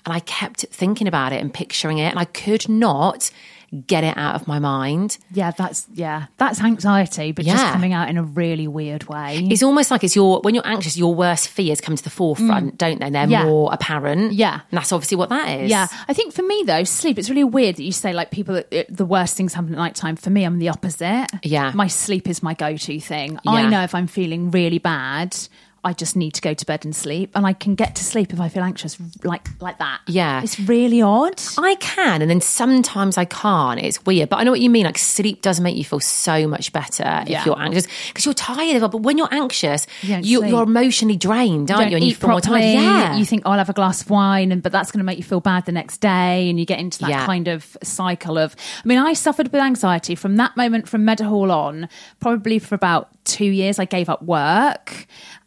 and 0.05 0.13
I 0.15 0.21
kept 0.21 0.63
thinking 0.71 1.07
about 1.07 1.33
it 1.33 1.41
and 1.41 1.53
picturing 1.55 1.99
it. 1.99 2.11
And 2.11 2.19
I 2.19 2.25
could 2.25 2.69
not 2.69 3.31
get 3.77 4.05
it 4.05 4.17
out 4.17 4.35
of 4.35 4.47
my 4.49 4.59
mind. 4.59 5.19
Yeah, 5.33 5.51
that's 5.51 5.87
yeah, 5.95 6.27
that's 6.39 6.61
anxiety, 6.61 7.33
but 7.33 7.45
just 7.45 7.65
coming 7.73 7.93
out 7.93 8.09
in 8.09 8.17
a 8.17 8.23
really 8.23 8.67
weird 8.69 9.05
way. 9.09 9.39
It's 9.51 9.63
almost 9.63 9.91
like 9.91 10.05
it's 10.05 10.17
your, 10.17 10.41
when 10.41 10.55
you're 10.55 10.67
anxious, 10.67 10.97
your 10.97 11.15
worst 11.15 11.49
fears 11.49 11.81
come 11.81 11.97
to 11.97 12.03
the 12.03 12.11
forefront, 12.11 12.79
don't 12.79 13.01
they? 13.01 13.11
They're 13.11 13.27
Mm. 13.27 13.31
Yeah. 13.31 13.45
more 13.45 13.73
apparent. 13.73 14.33
Yeah. 14.35 14.61
And 14.71 14.79
that's 14.79 14.93
obviously 14.93 15.17
what 15.17 15.29
that 15.31 15.49
is. 15.61 15.71
Yeah, 15.71 15.87
I 16.09 16.13
think 16.13 16.33
for 16.33 16.43
me 16.43 16.63
though, 16.67 16.85
sleep. 16.85 17.19
It's 17.19 17.29
really 17.29 17.45
weird 17.45 17.77
that 17.77 17.83
you 17.83 17.93
say 17.93 18.13
like 18.13 18.31
people. 18.31 18.63
It, 18.71 18.95
the 18.95 19.05
worst 19.05 19.37
things 19.37 19.53
happen 19.55 19.73
at 19.73 19.77
night 19.79 19.95
time. 19.95 20.17
For 20.17 20.31
me, 20.31 20.45
I'm 20.45 20.59
the 20.59 20.69
opposite. 20.69 21.27
Yeah. 21.43 21.73
my 21.75 21.87
sleep 21.89 22.29
is 22.29 22.43
my 22.43 22.55
go-to 22.55 23.01
thing. 23.01 23.39
I 23.47 23.69
know 23.69 23.83
if 23.83 23.95
I'm 23.95 24.07
feeling 24.07 24.51
really 24.51 24.79
bad, 24.79 25.37
I 25.87 25.93
just 25.93 26.17
need 26.17 26.33
to 26.35 26.41
go 26.43 26.53
to 26.53 26.67
bed 26.67 26.85
and 26.85 26.95
sleep, 26.95 27.31
and 27.35 27.47
I 27.47 27.53
can 27.53 27.75
get 27.77 27.95
to 27.97 28.05
sleep 28.05 28.33
if 28.33 28.41
I 28.41 28.49
feel 28.49 28.63
anxious, 28.65 28.99
like 29.25 29.47
like 29.63 29.79
that. 29.79 30.01
Yeah. 30.07 30.43
it's 30.43 30.59
really 30.61 31.01
odd. 31.01 31.41
I 31.57 31.77
can, 31.77 32.21
and 32.23 32.31
then 32.31 32.41
sometimes 32.41 33.17
I 33.17 33.25
can't. 33.25 33.81
It's 33.81 34.05
weird, 34.05 34.29
but 34.29 34.37
I 34.39 34.43
know 34.45 34.51
what 34.51 34.61
you 34.61 34.69
mean. 34.71 34.85
Like 34.85 34.99
sleep 34.99 35.43
does 35.43 35.61
make 35.61 35.77
you 35.77 35.85
feel 35.85 36.01
so 36.01 36.47
much 36.49 36.73
better 36.73 37.05
Yeah. 37.27 37.41
if 37.41 37.47
you're 37.47 37.59
anxious 37.59 37.87
because 38.09 38.25
you're 38.25 38.35
tired. 38.35 38.77
Of 38.77 38.83
it. 38.83 38.91
But 38.91 39.03
when 39.03 39.17
you're 39.17 39.33
anxious, 39.33 39.87
you 40.03 40.17
you, 40.23 40.45
you're 40.45 40.65
emotionally 40.65 41.17
drained, 41.17 41.71
aren't 41.71 41.85
don't 41.85 41.91
you? 41.93 41.97
And 41.99 42.05
you 42.07 42.15
feel 42.15 42.31
more 42.31 42.41
properly. 42.41 42.75
tired. 42.75 42.83
Yeah, 42.83 43.17
You 43.17 43.25
think 43.25 43.43
oh, 43.47 43.53
I'll 43.53 43.59
have 43.59 43.71
a 43.71 43.73
glass 43.73 44.03
of 44.03 44.11
wine, 44.11 44.51
and 44.53 44.63
but 44.63 44.73
that's 44.73 44.91
going 44.91 44.99
to 44.99 45.05
make 45.05 45.19
you 45.19 45.25
feel 45.25 45.41
bad 45.41 45.67
the 45.67 45.73
next 45.73 45.99
day, 45.99 46.51
and 46.51 46.59
you 46.59 46.67
get 46.67 46.81
into 46.81 46.99
that 47.01 47.11
Yeah. 47.11 47.25
kind 47.27 47.47
of 47.49 47.77
cycle 47.83 48.39
of. 48.39 48.57
I 48.85 48.89
mean, 48.89 48.99
I 48.99 49.13
suffered 49.13 49.53
with 49.53 49.63
anxiety 49.63 50.15
from 50.17 50.37
that 50.37 50.57
moment 50.57 50.89
from 50.89 51.05
Meadowhall 51.05 51.51
on, 51.53 51.89
probably 52.21 52.59
for 52.59 52.75
about 52.75 53.09
two 53.25 53.45
years. 53.47 53.79
I 53.79 53.85
gave 53.85 54.09
up 54.09 54.23
work, 54.23 55.07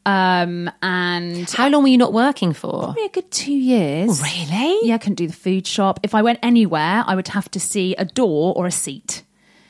um, 0.09 0.69
and 0.81 1.49
How 1.49 1.69
long 1.69 1.83
were 1.83 1.89
you 1.89 1.97
not 1.97 2.13
working 2.13 2.53
for? 2.53 2.83
probably 2.83 3.05
a 3.05 3.09
good 3.09 3.29
two 3.31 3.53
years. 3.53 4.21
Really? 4.21 4.79
Yeah, 4.87 4.95
I 4.95 4.97
couldn't 4.97 5.15
do 5.15 5.27
the 5.27 5.33
food 5.33 5.67
shop. 5.67 5.99
If 6.03 6.13
I 6.15 6.21
went 6.21 6.39
anywhere, 6.41 7.03
I 7.05 7.15
would 7.15 7.27
have 7.29 7.49
to 7.51 7.59
see 7.59 7.95
a 7.95 8.05
door 8.05 8.53
or 8.55 8.65
a 8.65 8.71
seat. 8.71 9.23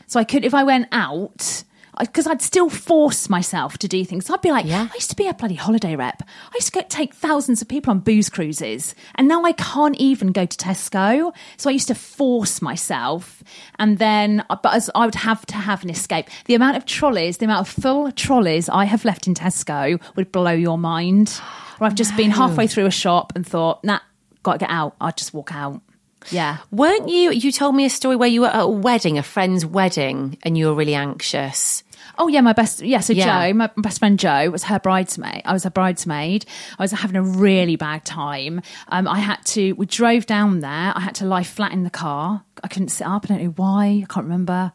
So 0.08 0.20
I 0.20 0.24
could, 0.24 0.44
if 0.46 0.54
I 0.54 0.64
went 0.64 0.88
out, 0.92 1.64
because 2.00 2.28
I'd 2.28 2.42
still 2.42 2.70
force 2.70 3.30
myself 3.30 3.78
to 3.80 3.88
do 3.88 4.06
things. 4.06 4.30
I'd 4.30 4.42
be 4.42 4.52
like, 4.52 4.66
Yeah. 4.66 4.88
I 4.92 4.96
used 4.96 5.10
to 5.10 5.16
be 5.16 5.28
a 5.28 5.34
bloody 5.34 5.56
holiday 5.56 5.96
rep. 5.96 6.24
I 6.24 6.56
used 6.56 6.74
to 6.74 6.80
go 6.80 6.86
take 6.88 7.14
thousands 7.14 7.62
of 7.62 7.68
people 7.68 7.92
on 7.92 8.00
booze 8.00 8.30
cruises, 8.30 8.96
and 9.16 9.28
now 9.28 9.44
I 9.44 9.52
can't 9.54 9.96
even 9.98 10.32
go 10.32 10.46
to 10.46 10.58
Tesco. 10.58 11.34
So 11.58 11.70
I 11.70 11.74
used 11.74 11.88
to 11.90 11.96
force 11.96 12.62
myself, 12.62 13.44
and 13.78 13.98
then, 13.98 14.44
uh, 14.50 14.56
but 14.62 14.74
as 14.74 14.90
I 14.96 15.06
would 15.06 15.16
have 15.16 15.46
to 15.48 15.56
have 15.56 15.84
an 15.84 15.90
escape. 15.90 16.28
The 16.46 16.56
amount 16.56 16.78
of 16.78 16.86
trolleys, 16.86 17.38
the 17.38 17.46
amount 17.46 17.68
of 17.68 17.84
full 17.84 18.12
trolleys 18.12 18.70
I 18.70 18.86
have 18.86 19.06
left 19.06 19.28
in 19.28 19.34
Tesco 19.34 20.02
would 20.16 20.32
blow 20.32 20.52
your 20.52 20.78
mind. 20.78 21.30
Where 21.78 21.90
I've 21.90 21.96
just 21.96 22.16
been 22.18 22.32
halfway 22.32 22.68
through 22.68 22.86
a 22.86 22.92
shop 22.92 23.34
and 23.36 23.46
thought, 23.48 23.84
nah, 23.84 24.00
got 24.44 24.54
to 24.54 24.58
get 24.60 24.70
out. 24.70 24.96
I'll 25.00 25.12
just 25.12 25.34
walk 25.34 25.54
out. 25.54 25.82
Yeah. 26.30 26.58
Weren't 26.72 27.08
you? 27.08 27.32
You 27.32 27.52
told 27.52 27.76
me 27.76 27.86
a 27.86 27.90
story 27.90 28.16
where 28.18 28.28
you 28.28 28.42
were 28.42 28.48
at 28.48 28.62
a 28.62 28.68
wedding, 28.68 29.18
a 29.18 29.24
friend's 29.24 29.66
wedding, 29.66 30.38
and 30.44 30.58
you 30.58 30.68
were 30.68 30.74
really 30.74 30.96
anxious. 30.96 31.84
Oh 32.18 32.28
yeah, 32.28 32.42
my 32.42 32.54
best 32.54 32.82
yeah. 32.82 33.00
So 33.00 33.14
Yeah. 33.14 33.50
Joe, 33.50 33.54
my 33.54 33.70
best 33.78 34.00
friend 34.00 34.20
Joe, 34.20 34.50
was 34.50 34.64
her 34.64 34.80
bridesmaid. 34.80 35.42
I 35.46 35.54
was 35.54 35.64
her 35.64 35.70
bridesmaid. 35.70 36.46
I 36.78 36.84
was 36.84 36.92
having 36.92 37.16
a 37.16 37.24
really 37.24 37.76
bad 37.76 38.06
time. 38.06 38.62
Um, 38.90 39.08
I 39.08 39.20
had 39.20 39.44
to. 39.48 39.74
We 39.74 39.86
drove 39.86 40.26
down 40.26 40.60
there. 40.60 40.94
I 40.96 41.00
had 41.00 41.16
to 41.16 41.26
lie 41.26 41.44
flat 41.44 41.72
in 41.72 41.84
the 41.84 41.90
car. 41.90 42.44
I 42.64 42.68
couldn't 42.68 42.90
sit 42.90 43.08
up. 43.08 43.26
I 43.26 43.28
don't 43.28 43.44
know 43.44 43.54
why. 43.56 44.02
I 44.04 44.06
can't 44.10 44.26
remember. 44.26 44.72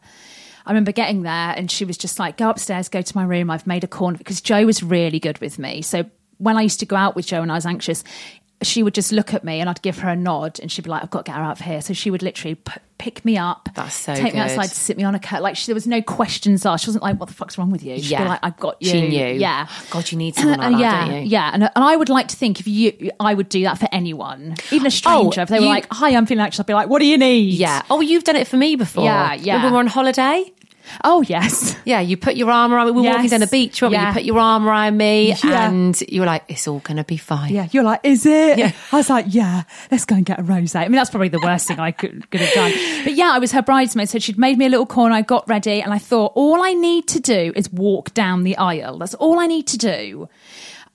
I 0.67 0.71
remember 0.71 0.91
getting 0.91 1.21
there, 1.21 1.53
and 1.55 1.69
she 1.69 1.85
was 1.85 1.97
just 1.97 2.17
like, 2.17 2.37
"Go 2.37 2.49
upstairs, 2.49 2.89
go 2.89 3.01
to 3.01 3.17
my 3.17 3.23
room. 3.23 3.51
I've 3.51 3.67
made 3.67 3.83
a 3.83 3.87
corner." 3.87 4.17
Because 4.17 4.41
Joe 4.41 4.65
was 4.65 4.81
really 4.81 5.19
good 5.19 5.37
with 5.39 5.59
me. 5.59 5.81
So 5.83 6.05
when 6.37 6.57
I 6.57 6.61
used 6.61 6.79
to 6.79 6.85
go 6.85 6.95
out 6.95 7.15
with 7.15 7.27
Joe 7.27 7.41
and 7.41 7.51
I 7.51 7.55
was 7.55 7.65
anxious. 7.65 8.03
She 8.61 8.83
would 8.83 8.93
just 8.95 9.11
look 9.11 9.33
at 9.33 9.43
me 9.43 9.59
and 9.59 9.69
I'd 9.69 9.81
give 9.81 9.99
her 9.99 10.09
a 10.09 10.15
nod 10.15 10.59
and 10.61 10.71
she'd 10.71 10.83
be 10.85 10.89
like, 10.89 11.03
I've 11.03 11.09
got 11.11 11.25
to 11.25 11.29
get 11.31 11.37
her 11.37 11.43
out 11.43 11.59
of 11.59 11.65
here. 11.65 11.81
So 11.81 11.93
she 11.93 12.09
would 12.09 12.23
literally 12.23 12.55
p- 12.55 12.71
pick 12.97 13.25
me 13.25 13.37
up, 13.37 13.67
That's 13.75 13.93
so 13.93 14.15
take 14.15 14.23
me 14.23 14.31
good. 14.31 14.39
outside, 14.39 14.69
sit 14.69 14.95
me 14.97 15.03
on 15.03 15.13
a 15.13 15.19
cut. 15.19 15.41
Like 15.41 15.57
she, 15.57 15.65
there 15.67 15.75
was 15.75 15.85
no 15.85 16.01
questions 16.01 16.65
asked. 16.65 16.85
She 16.85 16.89
wasn't 16.89 17.03
like, 17.03 17.19
"What 17.19 17.27
the 17.27 17.35
fuck's 17.35 17.57
wrong 17.57 17.69
with 17.69 17.83
you?" 17.83 17.95
She'd 17.97 18.03
be 18.03 18.07
Yeah. 18.11 18.29
like, 18.29 18.39
"I've 18.43 18.57
got 18.57 18.81
you." 18.81 18.89
She 18.89 19.07
knew. 19.09 19.25
Yeah. 19.27 19.67
God, 19.91 20.09
you 20.09 20.17
need 20.17 20.35
someone 20.37 20.59
like 20.59 20.71
that, 20.71 21.07
yeah, 21.11 21.19
yeah, 21.19 21.51
and, 21.53 21.63
and 21.63 21.71
I 21.75 21.95
would 21.97 22.07
like 22.09 22.29
to 22.29 22.35
think 22.37 22.61
if 22.61 22.67
you, 22.67 23.11
I 23.19 23.33
would 23.33 23.49
do 23.49 23.63
that 23.63 23.77
for 23.77 23.89
anyone, 23.91 24.55
even 24.71 24.85
a 24.85 24.87
oh, 24.87 24.87
oh, 24.87 24.89
stranger. 24.89 25.41
if 25.41 25.49
they 25.49 25.59
were 25.59 25.65
you- 25.65 25.69
like, 25.69 25.87
"Hi, 25.91 26.15
I'm 26.15 26.25
feeling 26.25 26.43
anxious," 26.45 26.61
I'd 26.61 26.65
be 26.65 26.73
like, 26.73 26.87
"What 26.87 26.99
do 26.99 27.05
you 27.05 27.17
need?" 27.17 27.53
Yeah. 27.55 27.81
Oh, 27.89 27.99
you've 27.99 28.23
done 28.23 28.37
it 28.37 28.47
for 28.47 28.55
me 28.57 28.77
before. 28.77 29.03
Yeah, 29.03 29.33
yeah. 29.33 29.55
When 29.57 29.65
we 29.65 29.71
were 29.73 29.79
on 29.79 29.87
holiday. 29.87 30.45
Oh 31.03 31.21
yes. 31.21 31.75
Yeah, 31.85 31.99
you 31.99 32.17
put 32.17 32.35
your 32.35 32.49
arm 32.49 32.73
around 32.73 32.87
me. 32.87 32.91
We 32.93 33.01
were 33.01 33.09
walking 33.13 33.29
down 33.29 33.39
the 33.41 33.47
beach, 33.47 33.81
weren't 33.81 33.91
we? 33.91 33.95
Yeah. 33.97 34.07
You 34.07 34.13
put 34.13 34.23
your 34.23 34.39
arm 34.39 34.67
around 34.67 34.97
me 34.97 35.33
Yeah. 35.43 35.67
and 35.67 35.99
you 36.07 36.21
were 36.21 36.25
like, 36.25 36.43
it's 36.47 36.67
all 36.67 36.79
going 36.79 36.97
to 36.97 37.03
be 37.03 37.17
fine. 37.17 37.53
Yeah, 37.53 37.67
you're 37.71 37.83
like, 37.83 37.99
is 38.03 38.25
it? 38.25 38.57
Yeah. 38.57 38.71
I 38.91 38.95
was 38.97 39.09
like, 39.09 39.25
yeah, 39.29 39.63
let's 39.91 40.05
go 40.05 40.15
and 40.15 40.25
get 40.25 40.39
a 40.39 40.43
rose. 40.43 40.73
I 40.75 40.83
mean, 40.83 40.93
that's 40.93 41.09
probably 41.09 41.29
the 41.29 41.39
worst 41.39 41.67
thing 41.67 41.79
I 41.79 41.91
could, 41.91 42.29
could 42.31 42.41
have 42.41 42.53
done. 42.53 42.71
But 43.03 43.13
yeah, 43.13 43.31
I 43.33 43.39
was 43.39 43.51
her 43.51 43.61
bridesmaid. 43.61 44.09
So 44.09 44.19
she'd 44.19 44.37
made 44.37 44.57
me 44.57 44.65
a 44.65 44.69
little 44.69 44.85
corner. 44.85 45.13
I 45.15 45.21
got 45.21 45.47
ready 45.47 45.81
and 45.81 45.93
I 45.93 45.97
thought, 45.99 46.31
all 46.35 46.63
I 46.63 46.73
need 46.73 47.07
to 47.09 47.19
do 47.19 47.53
is 47.55 47.71
walk 47.71 48.13
down 48.13 48.43
the 48.43 48.57
aisle. 48.57 48.97
That's 48.97 49.13
all 49.15 49.39
I 49.39 49.47
need 49.47 49.67
to 49.67 49.77
do. 49.77 50.29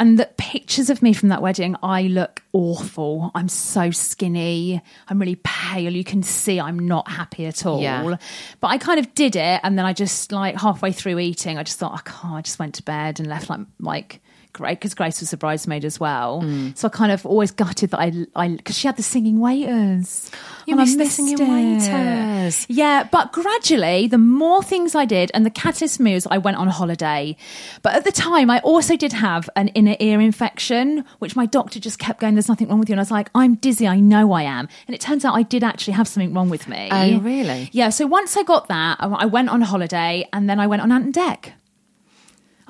And 0.00 0.18
the 0.18 0.30
pictures 0.38 0.88
of 0.88 1.02
me 1.02 1.12
from 1.12 1.28
that 1.28 1.42
wedding, 1.42 1.76
I 1.82 2.04
look 2.04 2.42
awful. 2.54 3.30
I'm 3.34 3.50
so 3.50 3.90
skinny. 3.90 4.80
I'm 5.08 5.18
really 5.18 5.38
pale. 5.44 5.92
You 5.92 6.04
can 6.04 6.22
see 6.22 6.58
I'm 6.58 6.78
not 6.78 7.06
happy 7.06 7.44
at 7.44 7.66
all. 7.66 7.82
Yeah. 7.82 8.16
But 8.60 8.68
I 8.68 8.78
kind 8.78 8.98
of 8.98 9.14
did 9.14 9.36
it. 9.36 9.60
And 9.62 9.78
then 9.78 9.84
I 9.84 9.92
just 9.92 10.32
like 10.32 10.56
halfway 10.56 10.92
through 10.92 11.18
eating, 11.18 11.58
I 11.58 11.64
just 11.64 11.78
thought, 11.78 11.92
oh, 11.92 11.96
I 11.96 12.10
can't. 12.10 12.34
I 12.34 12.40
just 12.40 12.58
went 12.58 12.76
to 12.76 12.82
bed 12.82 13.20
and 13.20 13.28
left 13.28 13.50
like, 13.50 13.60
like, 13.78 14.22
Great, 14.52 14.80
because 14.80 14.94
Grace 14.94 15.20
was 15.20 15.32
a 15.32 15.36
bridesmaid 15.36 15.84
as 15.84 16.00
well. 16.00 16.42
Mm. 16.42 16.76
So 16.76 16.88
I 16.88 16.90
kind 16.90 17.12
of 17.12 17.24
always 17.24 17.52
gutted 17.52 17.90
that 17.90 18.00
I, 18.00 18.26
I, 18.34 18.48
because 18.48 18.76
she 18.76 18.88
had 18.88 18.96
the 18.96 19.02
singing 19.02 19.38
waiters. 19.38 20.30
You 20.66 20.74
missed 20.76 20.98
the 20.98 21.06
singing 21.06 21.38
it. 21.40 21.48
waiters. 21.48 22.66
Yeah, 22.68 23.08
but 23.10 23.32
gradually, 23.32 24.08
the 24.08 24.18
more 24.18 24.62
things 24.62 24.94
I 24.94 25.04
did, 25.04 25.30
and 25.34 25.46
the 25.46 25.50
catus 25.50 26.00
moves, 26.00 26.26
I 26.30 26.38
went 26.38 26.56
on 26.56 26.66
holiday. 26.68 27.36
But 27.82 27.94
at 27.94 28.04
the 28.04 28.12
time, 28.12 28.50
I 28.50 28.58
also 28.60 28.96
did 28.96 29.12
have 29.12 29.48
an 29.54 29.68
inner 29.68 29.96
ear 30.00 30.20
infection, 30.20 31.04
which 31.20 31.36
my 31.36 31.46
doctor 31.46 31.78
just 31.78 31.98
kept 31.98 32.20
going, 32.20 32.34
"There's 32.34 32.48
nothing 32.48 32.68
wrong 32.68 32.80
with 32.80 32.88
you," 32.88 32.94
and 32.94 33.00
I 33.00 33.02
was 33.02 33.10
like, 33.10 33.30
"I'm 33.34 33.54
dizzy. 33.54 33.86
I 33.86 34.00
know 34.00 34.32
I 34.32 34.42
am." 34.42 34.68
And 34.88 34.94
it 34.94 35.00
turns 35.00 35.24
out 35.24 35.34
I 35.34 35.42
did 35.42 35.62
actually 35.62 35.94
have 35.94 36.08
something 36.08 36.34
wrong 36.34 36.50
with 36.50 36.66
me. 36.66 36.88
Oh, 36.90 37.18
really? 37.20 37.68
Yeah. 37.72 37.90
So 37.90 38.06
once 38.06 38.36
I 38.36 38.42
got 38.42 38.68
that, 38.68 38.96
I 39.00 39.06
I 39.06 39.26
went 39.26 39.48
on 39.50 39.60
holiday, 39.60 40.26
and 40.32 40.48
then 40.48 40.58
I 40.58 40.66
went 40.66 40.82
on 40.82 40.90
Ant 40.90 41.04
and 41.04 41.14
Dec. 41.14 41.52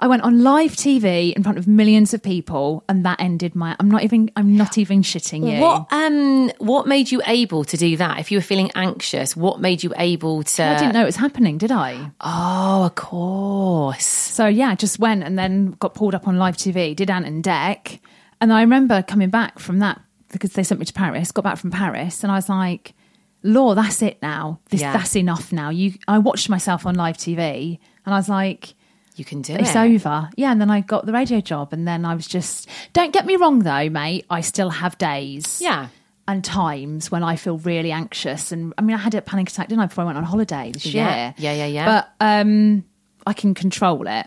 I 0.02 0.06
went 0.06 0.22
on 0.22 0.42
live 0.42 0.72
TV 0.76 1.34
in 1.34 1.42
front 1.42 1.58
of 1.58 1.68
millions 1.68 2.14
of 2.14 2.22
people, 2.22 2.82
and 2.88 3.04
that 3.04 3.20
ended 3.20 3.54
my. 3.54 3.76
I'm 3.78 3.90
not 3.90 4.02
even. 4.02 4.30
I'm 4.34 4.56
not 4.56 4.78
even 4.78 5.02
shitting 5.02 5.50
you. 5.52 5.60
What 5.60 5.92
um 5.92 6.50
what 6.58 6.86
made 6.86 7.12
you 7.12 7.20
able 7.26 7.64
to 7.64 7.76
do 7.76 7.96
that? 7.98 8.18
If 8.18 8.32
you 8.32 8.38
were 8.38 8.42
feeling 8.42 8.70
anxious, 8.74 9.36
what 9.36 9.60
made 9.60 9.82
you 9.82 9.92
able 9.98 10.42
to 10.42 10.62
I 10.64 10.78
didn't 10.78 10.94
know 10.94 11.02
it 11.02 11.06
was 11.06 11.16
happening, 11.16 11.58
did 11.58 11.70
I? 11.70 12.10
Oh, 12.22 12.84
of 12.86 12.94
course. 12.94 14.06
So 14.06 14.46
yeah, 14.46 14.74
just 14.74 14.98
went 14.98 15.22
and 15.22 15.38
then 15.38 15.72
got 15.72 15.94
pulled 15.94 16.14
up 16.14 16.26
on 16.26 16.38
live 16.38 16.56
TV, 16.56 16.96
did 16.96 17.10
Ant 17.10 17.26
and 17.26 17.44
Dec, 17.44 18.00
and 18.40 18.52
I 18.52 18.62
remember 18.62 19.02
coming 19.02 19.28
back 19.28 19.58
from 19.58 19.80
that 19.80 20.00
because 20.32 20.54
they 20.54 20.62
sent 20.62 20.78
me 20.80 20.86
to 20.86 20.92
Paris. 20.94 21.30
Got 21.30 21.44
back 21.44 21.58
from 21.58 21.70
Paris, 21.70 22.22
and 22.22 22.32
I 22.32 22.36
was 22.36 22.48
like, 22.48 22.94
"Law, 23.42 23.74
that's 23.74 24.00
it 24.00 24.16
now. 24.22 24.60
This 24.70 24.80
Yeah. 24.80 24.94
that's 24.94 25.14
enough 25.14 25.52
now." 25.52 25.68
You, 25.68 25.92
I 26.08 26.18
watched 26.18 26.48
myself 26.48 26.86
on 26.86 26.94
live 26.94 27.18
TV, 27.18 27.78
and 28.06 28.14
I 28.14 28.16
was 28.16 28.30
like. 28.30 28.74
You 29.16 29.24
can 29.24 29.42
do 29.42 29.52
It's 29.54 29.60
it. 29.60 29.66
It's 29.68 29.76
over. 29.76 30.30
Yeah, 30.36 30.52
and 30.52 30.60
then 30.60 30.70
I 30.70 30.80
got 30.80 31.04
the 31.06 31.12
radio 31.12 31.40
job, 31.40 31.72
and 31.72 31.86
then 31.86 32.04
I 32.04 32.14
was 32.14 32.26
just. 32.26 32.68
Don't 32.92 33.12
get 33.12 33.26
me 33.26 33.36
wrong, 33.36 33.60
though, 33.60 33.88
mate. 33.90 34.24
I 34.30 34.40
still 34.40 34.70
have 34.70 34.96
days. 34.98 35.60
Yeah. 35.60 35.88
And 36.28 36.44
times 36.44 37.10
when 37.10 37.24
I 37.24 37.34
feel 37.36 37.58
really 37.58 37.90
anxious, 37.90 38.52
and 38.52 38.72
I 38.78 38.82
mean, 38.82 38.94
I 38.94 39.00
had 39.00 39.14
a 39.14 39.20
panic 39.22 39.48
attack, 39.50 39.68
didn't 39.68 39.80
I, 39.82 39.86
before 39.86 40.02
I 40.02 40.06
went 40.06 40.18
on 40.18 40.24
holiday 40.24 40.70
this 40.72 40.86
Yeah. 40.86 41.14
year? 41.16 41.34
Yeah, 41.38 41.52
yeah, 41.54 41.66
yeah. 41.66 41.84
But 41.86 42.10
um, 42.24 42.84
I 43.30 43.32
can 43.32 43.54
control 43.54 44.08
it. 44.08 44.26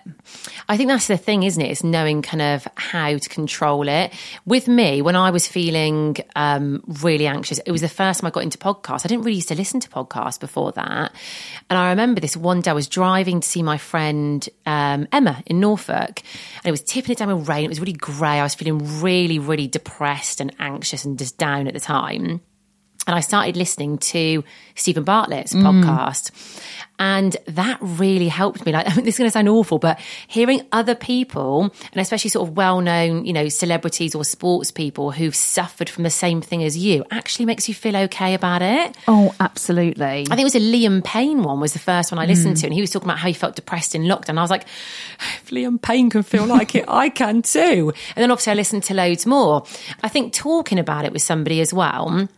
I 0.69 0.77
think 0.77 0.87
that's 0.87 1.07
the 1.07 1.17
thing, 1.17 1.43
isn't 1.43 1.61
it? 1.61 1.69
It's 1.69 1.83
knowing 1.83 2.21
kind 2.21 2.41
of 2.41 2.65
how 2.75 3.17
to 3.17 3.29
control 3.29 3.89
it. 3.89 4.13
With 4.45 4.69
me, 4.69 5.01
when 5.01 5.17
I 5.17 5.29
was 5.29 5.45
feeling 5.45 6.15
um, 6.37 6.81
really 7.01 7.27
anxious, 7.27 7.59
it 7.59 7.71
was 7.73 7.81
the 7.81 7.89
first 7.89 8.21
time 8.21 8.29
I 8.29 8.31
got 8.31 8.43
into 8.43 8.57
podcasts. 8.57 9.05
I 9.05 9.09
didn't 9.09 9.25
really 9.25 9.35
used 9.35 9.49
to 9.49 9.55
listen 9.55 9.81
to 9.81 9.89
podcasts 9.89 10.39
before 10.39 10.71
that. 10.71 11.11
And 11.69 11.77
I 11.77 11.89
remember 11.89 12.21
this 12.21 12.37
one 12.37 12.61
day 12.61 12.71
I 12.71 12.73
was 12.73 12.87
driving 12.87 13.41
to 13.41 13.49
see 13.49 13.61
my 13.61 13.77
friend 13.77 14.47
um, 14.65 15.05
Emma 15.11 15.43
in 15.47 15.59
Norfolk, 15.59 16.21
and 16.21 16.65
it 16.65 16.71
was 16.71 16.81
tipping 16.81 17.11
it 17.11 17.17
down 17.17 17.35
with 17.35 17.49
rain. 17.49 17.65
It 17.65 17.69
was 17.69 17.81
really 17.81 17.91
grey. 17.91 18.39
I 18.39 18.43
was 18.43 18.55
feeling 18.55 19.01
really, 19.01 19.37
really 19.37 19.67
depressed 19.67 20.39
and 20.39 20.55
anxious 20.59 21.03
and 21.03 21.19
just 21.19 21.37
down 21.37 21.67
at 21.67 21.73
the 21.73 21.81
time. 21.81 22.39
And 23.05 23.15
I 23.15 23.19
started 23.19 23.57
listening 23.57 23.97
to 23.99 24.43
Steven 24.75 25.03
Bartlett's 25.03 25.53
Mm. 25.53 25.83
podcast. 25.83 26.31
And 26.99 27.35
that 27.47 27.77
really 27.81 28.27
helped 28.29 28.65
me. 28.65 28.71
Like, 28.71 28.85
this 28.95 29.15
is 29.15 29.17
going 29.17 29.27
to 29.27 29.31
sound 29.31 29.49
awful, 29.49 29.77
but 29.79 29.99
hearing 30.27 30.61
other 30.71 30.95
people, 30.95 31.63
and 31.91 32.01
especially 32.01 32.29
sort 32.29 32.47
of 32.47 32.55
well 32.55 32.79
known, 32.81 33.25
you 33.25 33.33
know, 33.33 33.49
celebrities 33.49 34.15
or 34.15 34.23
sports 34.23 34.71
people 34.71 35.11
who've 35.11 35.35
suffered 35.35 35.89
from 35.89 36.03
the 36.03 36.09
same 36.09 36.39
thing 36.41 36.63
as 36.63 36.77
you 36.77 37.03
actually 37.11 37.45
makes 37.45 37.67
you 37.67 37.73
feel 37.73 37.95
okay 37.97 38.35
about 38.35 38.61
it. 38.61 38.95
Oh, 39.07 39.33
absolutely. 39.39 40.05
I 40.05 40.35
think 40.35 40.41
it 40.41 40.43
was 40.45 40.55
a 40.55 40.59
Liam 40.59 41.03
Payne 41.03 41.41
one 41.43 41.59
was 41.59 41.73
the 41.73 41.79
first 41.79 42.11
one 42.11 42.19
I 42.19 42.25
listened 42.25 42.57
to, 42.57 42.67
and 42.67 42.73
he 42.73 42.79
was 42.81 42.91
talking 42.91 43.07
about 43.09 43.17
how 43.19 43.27
he 43.27 43.33
felt 43.33 43.55
depressed 43.55 43.95
in 43.95 44.03
lockdown. 44.03 44.37
I 44.37 44.41
was 44.41 44.51
like, 44.51 44.63
if 45.43 45.49
Liam 45.49 45.81
Payne 45.81 46.09
can 46.09 46.23
feel 46.23 46.45
like 46.45 46.75
it, 46.75 46.85
I 46.87 47.09
can 47.09 47.41
too. 47.41 47.91
And 48.15 48.21
then 48.23 48.31
obviously 48.31 48.51
I 48.51 48.55
listened 48.55 48.83
to 48.83 48.93
loads 48.93 49.25
more. 49.25 49.65
I 50.03 50.09
think 50.09 50.31
talking 50.31 50.79
about 50.79 51.05
it 51.05 51.11
with 51.11 51.23
somebody 51.23 51.59
as 51.59 51.73
well. 51.73 52.29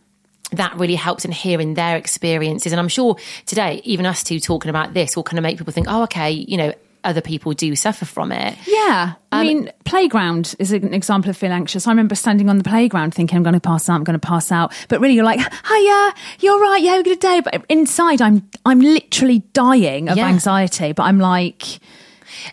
That 0.52 0.76
really 0.76 0.94
helps 0.94 1.24
in 1.24 1.32
hearing 1.32 1.74
their 1.74 1.96
experiences. 1.96 2.72
And 2.72 2.80
I'm 2.80 2.88
sure 2.88 3.16
today, 3.46 3.80
even 3.84 4.06
us 4.06 4.22
two 4.22 4.38
talking 4.38 4.68
about 4.68 4.94
this 4.94 5.16
will 5.16 5.24
kind 5.24 5.38
of 5.38 5.42
make 5.42 5.58
people 5.58 5.72
think, 5.72 5.86
oh, 5.90 6.04
okay, 6.04 6.30
you 6.30 6.56
know, 6.56 6.72
other 7.06 7.20
people 7.20 7.52
do 7.52 7.74
suffer 7.76 8.04
from 8.04 8.32
it. 8.32 8.58
Yeah. 8.66 9.14
I 9.32 9.40
um, 9.40 9.46
mean, 9.46 9.72
playground 9.84 10.54
is 10.58 10.72
an 10.72 10.92
example 10.92 11.30
of 11.30 11.36
feel 11.36 11.52
anxious. 11.52 11.86
I 11.86 11.90
remember 11.90 12.14
standing 12.14 12.50
on 12.50 12.58
the 12.58 12.64
playground 12.64 13.14
thinking, 13.14 13.36
I'm 13.36 13.42
going 13.44 13.54
to 13.54 13.60
pass 13.60 13.88
out, 13.88 13.94
I'm 13.94 14.04
going 14.04 14.18
to 14.18 14.26
pass 14.26 14.50
out. 14.50 14.72
But 14.88 15.00
really, 15.00 15.14
you're 15.14 15.24
like, 15.24 15.38
hiya, 15.38 16.14
you're 16.40 16.60
right, 16.60 16.82
yeah, 16.82 16.96
we're 16.96 17.04
good 17.04 17.20
day. 17.20 17.40
But 17.40 17.64
inside, 17.68 18.20
I'm, 18.20 18.48
I'm 18.64 18.80
literally 18.80 19.40
dying 19.52 20.08
of 20.08 20.16
Yeah. 20.16 20.26
anxiety. 20.26 20.92
But 20.92 21.04
I'm 21.04 21.20
like, 21.20 21.78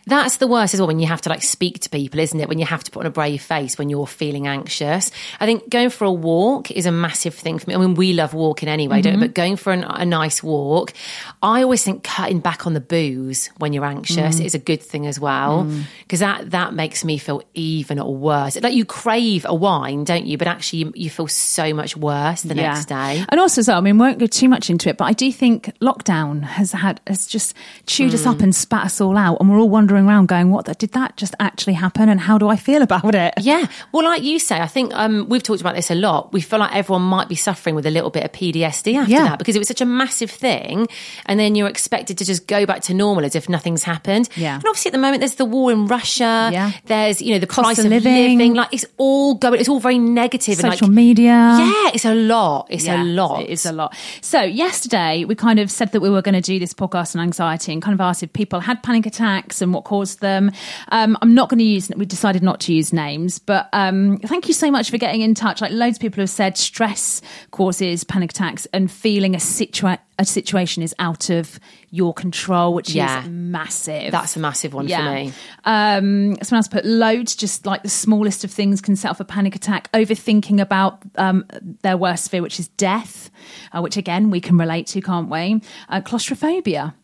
That's 0.06 0.38
the 0.38 0.48
worst 0.48 0.74
as 0.74 0.80
well 0.80 0.88
when 0.88 1.00
you 1.00 1.08
have 1.08 1.22
to 1.22 1.30
like 1.30 1.42
speak 1.42 1.80
to 1.80 1.90
people, 1.90 2.20
isn't 2.20 2.40
it? 2.40 2.48
When 2.48 2.60
you 2.60 2.66
have 2.66 2.84
to 2.84 2.92
put 2.92 3.02
on 3.02 3.06
a 3.06 3.12
brave 3.12 3.42
face 3.42 3.78
when 3.78 3.90
you're 3.90 4.08
feeling 4.08 4.48
anxious. 4.48 5.12
I 5.40 5.46
think 5.46 5.70
going 5.70 5.90
for 5.90 6.06
a 6.06 6.12
walk 6.12 6.72
is 6.72 6.86
a 6.86 6.92
massive 6.92 7.34
thing 7.34 7.60
for 7.60 7.70
me. 7.70 7.76
I 7.76 7.80
mean, 7.80 7.96
we 7.96 8.14
love 8.14 8.34
walking 8.34 8.70
anyway, 8.70 9.02
don't 9.02 9.14
we? 9.14 9.18
Mm-hmm. 9.18 9.26
But 9.26 9.34
going 9.34 9.56
for 9.56 9.74
an, 9.74 9.84
a 9.84 10.06
nice 10.06 10.44
walk, 10.44 10.94
I 11.42 11.64
always 11.64 11.84
think 11.84 12.04
cutting 12.04 12.40
back 12.40 12.68
on 12.68 12.74
the 12.74 12.82
booze 12.82 13.50
when 13.58 13.74
you're 13.74 13.86
anxious 13.86 14.36
mm-hmm. 14.36 14.46
is 14.46 14.56
a 14.56 14.60
good 14.60 14.82
thing 14.82 15.08
as 15.08 15.20
well 15.20 15.64
mm. 15.64 15.84
because 16.04 16.20
that 16.20 16.52
that 16.52 16.74
makes 16.74 17.04
me 17.04 17.18
feel 17.18 17.42
even 17.54 18.04
worse. 18.20 18.60
Like 18.62 18.74
you 18.74 18.86
crave 18.86 19.46
a 19.48 19.56
wine, 19.56 20.04
don't 20.04 20.26
you? 20.26 20.38
But 20.38 20.48
actually, 20.48 20.80
you, 20.80 20.94
you 20.96 21.10
feel 21.10 21.28
so 21.28 21.74
much 21.74 21.98
worse 21.98 22.42
the 22.44 22.56
next 22.56 22.86
day. 22.86 23.26
And 23.30 23.40
also, 23.40 23.62
so 23.62 23.74
I 23.74 23.82
mean, 23.82 23.98
won't 23.98 24.20
go 24.20 24.28
too 24.28 24.50
much 24.50 24.70
into 24.70 24.90
it, 24.90 24.98
but 24.98 25.06
I 25.06 25.14
do 25.14 25.32
think 25.32 25.66
lockdown 25.80 26.44
has 26.44 26.72
had 26.72 27.02
has 27.08 27.26
just 27.26 27.56
chewed 27.86 28.14
us 28.14 28.26
up 28.26 28.38
Hmm. 28.38 28.44
and 28.46 28.56
spat 28.56 28.86
us 28.86 29.02
all 29.02 29.18
out, 29.18 29.40
and 29.40 29.50
we're 29.50 29.60
all 29.60 29.63
wandering 29.66 30.08
around 30.08 30.28
going, 30.28 30.52
"What 30.52 30.66
the- 30.66 30.74
did 30.74 30.92
that 30.94 31.18
just 31.18 31.36
actually 31.40 31.74
happen?" 31.74 32.10
And 32.10 32.20
how 32.20 32.38
do 32.38 32.48
I 32.50 32.56
feel 32.56 32.82
about 32.82 33.16
it? 33.16 33.34
Yeah. 33.40 33.68
Well, 33.92 34.04
like 34.06 34.24
you 34.24 34.40
say, 34.40 34.60
I 34.60 34.68
think 34.68 34.92
um, 34.96 35.28
we've 35.30 35.44
talked 35.44 35.62
about 35.62 35.76
this 35.76 35.90
a 35.92 35.96
lot. 35.96 36.32
We 36.34 36.42
feel 36.42 36.60
like 36.60 36.74
everyone 36.76 37.04
might 37.04 37.30
be 37.30 37.36
suffering 37.36 37.76
with 37.76 37.86
a 37.86 37.92
little 37.92 38.10
bit 38.10 38.24
of 38.24 38.32
PTSD 38.32 38.96
after 38.98 39.12
Yeah. 39.12 39.24
that 39.30 39.40
because 39.40 39.56
it 39.56 39.60
was 39.60 39.68
such 39.68 39.82
a 39.82 39.86
massive 39.86 40.32
thing. 40.32 40.88
And 41.26 41.40
then 41.40 41.56
you're 41.56 41.68
expected 41.68 42.18
to 42.20 42.26
just 42.26 42.48
go 42.48 42.66
back 42.66 42.82
to 42.84 42.94
normal 42.94 43.26
as 43.26 43.36
if 43.36 43.50
nothing's 43.50 43.84
happened. 43.84 44.30
Yeah. 44.36 44.56
And 44.56 44.64
obviously 44.66 44.90
at 44.90 44.94
the 44.94 45.00
moment 45.00 45.20
there's 45.22 45.36
the 45.36 45.46
war 45.46 45.72
in 45.72 45.88
Russia. 45.88 46.50
Yeah. 46.52 46.72
There's, 46.86 47.22
you 47.22 47.34
know, 47.34 47.40
the 47.40 47.48
Cost 47.48 47.66
price 47.66 47.80
of 47.80 47.86
of 47.86 47.92
living. 47.92 48.38
living. 48.38 48.54
Like 48.54 48.70
it's 48.74 48.86
all 48.98 49.36
going, 49.36 49.60
it's 49.60 49.70
all 49.70 49.80
very 49.80 49.98
negative. 50.00 50.56
Social 50.56 50.88
like, 50.88 50.96
media. 50.96 51.32
Yeah, 51.60 51.92
it's 51.94 52.06
a 52.06 52.14
lot. 52.16 52.68
It's 52.70 52.86
Yeah, 52.86 53.02
a 53.02 53.04
lot. 53.04 53.42
It 53.44 53.50
is 53.50 53.66
a 53.66 53.72
lot. 53.72 53.96
So 54.22 54.42
yesterday 54.42 55.26
we 55.26 55.36
kind 55.36 55.60
of 55.60 55.70
said 55.72 55.92
that 55.92 56.00
we 56.02 56.10
were 56.10 56.22
going 56.22 56.36
to 56.36 56.42
do 56.42 56.60
this 56.60 56.74
podcast 56.74 57.16
on 57.16 57.22
anxiety 57.22 57.72
and 57.74 57.82
kind 57.82 57.94
of 57.94 58.02
asked 58.02 58.24
if 58.24 58.34
people 58.34 58.60
had 58.62 58.82
panic 58.84 59.06
attacks 59.06 59.53
and 59.62 59.74
what 59.74 59.84
caused 59.84 60.22
them. 60.22 60.52
Um, 60.90 61.18
I'm 61.22 61.34
not 61.34 61.50
going 61.50 61.60
to 61.60 61.64
use. 61.66 61.90
We 61.96 62.06
decided 62.06 62.44
not 62.44 62.60
to 62.62 62.74
use 62.74 62.92
names, 62.94 63.40
but 63.40 63.70
um, 63.74 64.18
thank 64.20 64.48
you 64.48 64.54
so 64.54 64.72
much 64.72 64.90
for 64.90 64.98
getting 64.98 65.22
in 65.22 65.34
touch. 65.36 65.62
Like 65.62 65.72
loads 65.72 65.98
of 65.98 66.02
people 66.02 66.22
have 66.22 66.30
said, 66.30 66.58
stress 66.58 67.22
causes 67.52 68.04
panic 68.04 68.32
attacks, 68.32 68.66
and 68.74 68.92
feeling 68.92 69.36
a 69.36 69.40
situa- 69.40 70.00
a 70.20 70.26
situation 70.26 70.84
is 70.84 70.94
out 71.00 71.30
of 71.30 71.60
your 71.90 72.14
control, 72.14 72.74
which 72.74 72.90
Yeah. 72.92 73.24
is 73.24 73.30
massive. 73.30 74.12
That's 74.12 74.36
a 74.36 74.40
massive 74.40 74.74
one 74.74 74.88
for 74.88 75.04
me. 75.04 75.34
Um, 75.66 76.36
someone 76.42 76.60
else 76.60 76.68
put 76.68 76.86
loads, 76.86 77.36
just 77.36 77.66
like 77.66 77.84
the 77.84 77.90
smallest 77.90 78.44
of 78.44 78.52
things 78.52 78.82
can 78.82 78.96
set 78.96 79.10
off 79.12 79.20
a 79.20 79.26
panic 79.26 79.56
attack. 79.56 79.92
Overthinking 79.92 80.60
about 80.60 81.00
um, 81.18 81.46
their 81.82 81.98
worst 81.98 82.30
fear, 82.32 82.42
which 82.42 82.60
is 82.60 82.68
death, 82.70 83.30
uh, 83.72 83.82
which 83.82 83.98
again 83.98 84.30
we 84.30 84.40
can 84.42 84.58
relate 84.58 84.88
to, 84.88 85.02
can't 85.02 85.30
we? 85.30 85.62
Uh, 85.90 86.02
claustrophobia. 86.02 86.96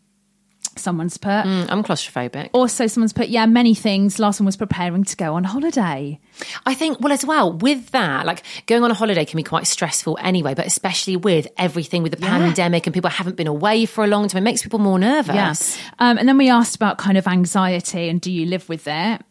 Someone's 0.76 1.16
put. 1.16 1.30
Mm, 1.30 1.66
I'm 1.68 1.82
claustrophobic. 1.82 2.50
Also, 2.52 2.86
someone's 2.86 3.12
put, 3.12 3.28
yeah, 3.28 3.46
many 3.46 3.74
things. 3.74 4.18
Last 4.18 4.40
one 4.40 4.46
was 4.46 4.56
preparing 4.56 5.04
to 5.04 5.16
go 5.16 5.34
on 5.34 5.44
holiday. 5.44 6.18
I 6.66 6.74
think, 6.74 7.00
well, 7.00 7.12
as 7.12 7.24
well, 7.24 7.52
with 7.52 7.90
that, 7.90 8.26
like 8.26 8.42
going 8.66 8.82
on 8.82 8.90
a 8.90 8.94
holiday 8.94 9.24
can 9.24 9.36
be 9.36 9.42
quite 9.42 9.66
stressful 9.66 10.18
anyway, 10.20 10.54
but 10.54 10.66
especially 10.66 11.16
with 11.16 11.48
everything 11.58 12.02
with 12.02 12.12
the 12.12 12.18
pandemic 12.18 12.86
and 12.86 12.94
people 12.94 13.10
haven't 13.10 13.36
been 13.36 13.46
away 13.46 13.86
for 13.86 14.04
a 14.04 14.06
long 14.06 14.28
time, 14.28 14.42
it 14.42 14.44
makes 14.44 14.62
people 14.62 14.78
more 14.78 14.98
nervous. 14.98 15.34
Yes. 15.34 15.78
Um, 15.98 16.18
and 16.18 16.28
then 16.28 16.38
we 16.38 16.48
asked 16.48 16.76
about 16.76 16.98
kind 16.98 17.18
of 17.18 17.26
anxiety 17.26 18.08
and 18.08 18.20
do 18.20 18.30
you 18.30 18.46
live 18.46 18.68
with 18.68 18.86
it? 18.86 19.22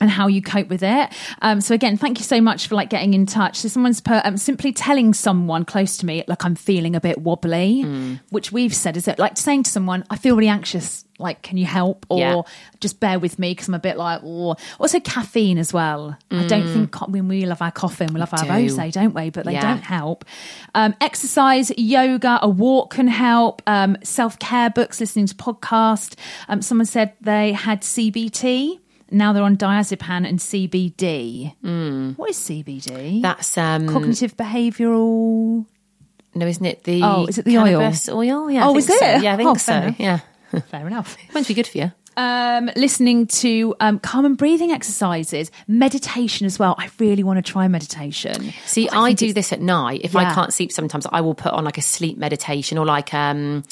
And 0.00 0.10
how 0.10 0.26
you 0.26 0.42
cope 0.42 0.68
with 0.68 0.82
it. 0.82 1.08
Um, 1.40 1.60
so 1.60 1.72
again, 1.74 1.96
thank 1.96 2.18
you 2.18 2.24
so 2.24 2.40
much 2.40 2.66
for 2.66 2.74
like 2.74 2.90
getting 2.90 3.14
in 3.14 3.26
touch. 3.26 3.58
So 3.58 3.68
someone's 3.68 4.00
put 4.00 4.26
um, 4.26 4.36
simply 4.36 4.72
telling 4.72 5.14
someone 5.14 5.64
close 5.64 5.96
to 5.98 6.06
me 6.06 6.24
like 6.26 6.44
I'm 6.44 6.56
feeling 6.56 6.96
a 6.96 7.00
bit 7.00 7.18
wobbly, 7.22 7.84
Mm. 7.84 8.20
which 8.30 8.50
we've 8.50 8.74
said 8.74 8.96
is 8.96 9.06
it 9.06 9.20
like 9.20 9.36
saying 9.38 9.62
to 9.62 9.70
someone 9.70 10.04
I 10.10 10.16
feel 10.16 10.34
really 10.36 10.48
anxious. 10.48 11.04
Like, 11.20 11.42
can 11.42 11.56
you 11.56 11.64
help 11.64 12.06
or 12.08 12.18
Yeah. 12.18 12.42
just 12.80 12.98
bear 12.98 13.20
with 13.20 13.38
me 13.38 13.52
because 13.52 13.68
I'm 13.68 13.74
a 13.74 13.78
bit 13.78 13.96
like. 13.96 14.20
Oh. 14.24 14.56
Also, 14.80 14.98
caffeine 14.98 15.58
as 15.58 15.72
well. 15.72 16.18
I 16.32 16.44
don't 16.48 16.66
think 16.72 17.00
I 17.00 17.06
mean 17.06 17.28
we 17.28 17.46
love 17.46 17.62
our 17.62 17.70
coffee 17.70 18.04
and 18.04 18.12
we 18.14 18.18
love 18.18 18.32
our 18.32 18.40
Mm. 18.40 18.66
do. 18.68 18.74
rosé, 18.74 18.90
don't 18.92 19.14
we? 19.14 19.30
But 19.30 19.44
they 19.44 19.52
Yeah. 19.52 19.60
don't 19.74 19.82
help. 19.84 20.24
Um, 20.74 20.94
exercise, 21.00 21.70
yoga, 21.78 22.40
a 22.42 22.48
walk 22.48 22.94
can 22.94 23.06
help. 23.06 23.62
Um, 23.68 23.96
Self 24.02 24.40
care 24.40 24.70
books, 24.70 24.98
listening 24.98 25.26
to 25.26 25.34
podcast. 25.36 26.16
Um, 26.48 26.60
someone 26.62 26.86
said 26.86 27.12
they 27.20 27.52
had 27.52 27.82
CBT. 27.84 28.80
Now 29.14 29.32
they're 29.32 29.42
on 29.44 29.56
diazepam 29.56 30.28
and 30.28 30.38
CBD. 30.38 31.54
What 32.16 32.30
is 32.30 32.36
CBD? 32.36 33.22
That's 33.22 33.56
um 33.56 33.88
cognitive 33.88 34.36
behavioural. 34.36 35.64
no, 36.34 36.46
isn't 36.46 36.64
it 36.66 36.84
the 36.84 37.00
Oh, 37.02 37.26
is 37.26 37.38
it 37.38 37.44
the 37.44 37.58
oil? 37.58 37.80
oil? 38.10 38.50
Yeah. 38.50 38.66
Oh, 38.66 38.76
is 38.76 38.88
it? 38.90 38.98
so. 38.98 39.06
Yeah, 39.06 39.34
I 39.34 39.36
think 39.36 39.48
Oh, 39.50 39.54
so. 39.54 39.94
Yeah. 39.98 40.20
Fair 40.70 40.86
enough. 40.86 41.16
Might 41.32 41.46
be 41.48 41.54
good 41.54 41.66
for 41.66 41.78
you. 41.78 41.92
Um, 42.16 42.70
listening 42.76 43.26
to 43.26 43.74
um, 43.80 43.98
calm 43.98 44.24
and 44.24 44.36
breathing 44.36 44.70
exercises, 44.70 45.50
meditation 45.66 46.46
as 46.46 46.58
well. 46.58 46.74
I 46.78 46.88
really 46.98 47.22
want 47.22 47.44
to 47.44 47.52
try 47.52 47.66
meditation. 47.68 48.52
See, 48.66 48.88
I 48.88 49.00
I, 49.04 49.12
do 49.12 49.32
this 49.32 49.52
at 49.52 49.60
night. 49.60 50.00
If 50.04 50.16
I 50.16 50.32
can't 50.32 50.52
sleep, 50.52 50.72
sometimes 50.72 51.06
I 51.10 51.20
will 51.20 51.34
put 51.34 51.52
on 51.52 51.64
like 51.64 51.78
a 51.78 51.82
sleep 51.82 52.16
meditation 52.18 52.78
or 52.78 52.86
like 52.86 53.12
um 53.14 53.62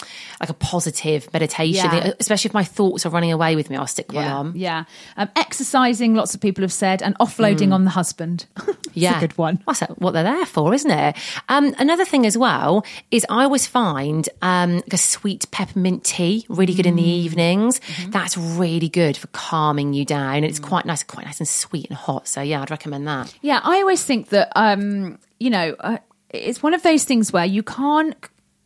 like 0.41 0.51
a 0.51 0.55
positive 0.55 1.33
meditation. 1.33 1.91
Yeah. 1.93 2.13
Especially 2.21 2.49
if 2.49 2.55
my 2.55 2.65
thoughts 2.65 3.07
are 3.07 3.11
running 3.11 3.33
away 3.33 3.57
with 3.57 3.71
me, 3.71 3.77
I'll 3.77 3.87
stick 3.87 4.13
one 4.13 4.27
on. 4.27 4.53
Yeah. 4.57 4.85
Um, 5.17 5.29
exercising, 5.37 6.15
lots 6.15 6.35
of 6.35 6.41
people 6.41 6.63
have 6.63 6.73
said, 6.73 7.03
and 7.03 7.17
offloading 7.19 7.73
on 7.73 7.85
the 7.85 7.91
husband. 7.91 8.47
Yeah, 8.95 9.17
a 9.17 9.21
good 9.21 9.39
one. 9.39 9.59
That's 9.67 9.81
what 9.97 10.11
they're 10.11 10.23
there 10.23 10.45
for, 10.45 10.75
isn't 10.75 10.91
it? 10.91 11.17
Um, 11.49 11.75
another 11.79 12.05
thing 12.05 12.27
as 12.27 12.37
well 12.37 12.85
is 13.11 13.25
I 13.31 13.45
always 13.45 13.67
find 13.67 14.29
um, 14.43 14.75
like 14.75 14.93
a 14.93 14.99
sweet 14.99 15.51
peppermint 15.51 16.05
tea 16.05 16.45
really 16.51 16.75
good 16.75 16.85
in 16.85 16.93
Mm. 16.97 16.99
the 16.99 17.03
evenings. 17.09 17.81
Mm-hmm. 17.81 18.11
That's 18.11 18.32
really 18.37 18.89
good 18.89 19.17
for 19.17 19.27
calming 19.29 19.93
you 19.95 20.05
down, 20.05 20.37
and 20.37 20.45
it's 20.45 20.59
quite 20.59 20.87
nice, 20.87 21.03
quite 21.03 21.27
nice 21.27 21.39
and 21.41 21.49
sweet 21.49 21.89
and 21.89 21.97
hot. 21.97 22.29
So 22.29 22.41
yeah, 22.41 22.63
I'd 22.63 22.71
recommend 22.71 23.07
that. 23.09 23.35
Yeah, 23.43 23.61
I 23.63 23.79
always 23.79 24.05
think 24.05 24.29
that 24.31 24.53
um, 24.57 25.19
you 25.39 25.51
know 25.51 25.77
uh, 25.81 25.99
it's 26.31 26.63
one 26.63 26.75
of 26.75 26.83
those 26.83 27.05
things 27.05 27.33
where 27.33 27.45
you 27.45 27.63
can't 27.63 28.17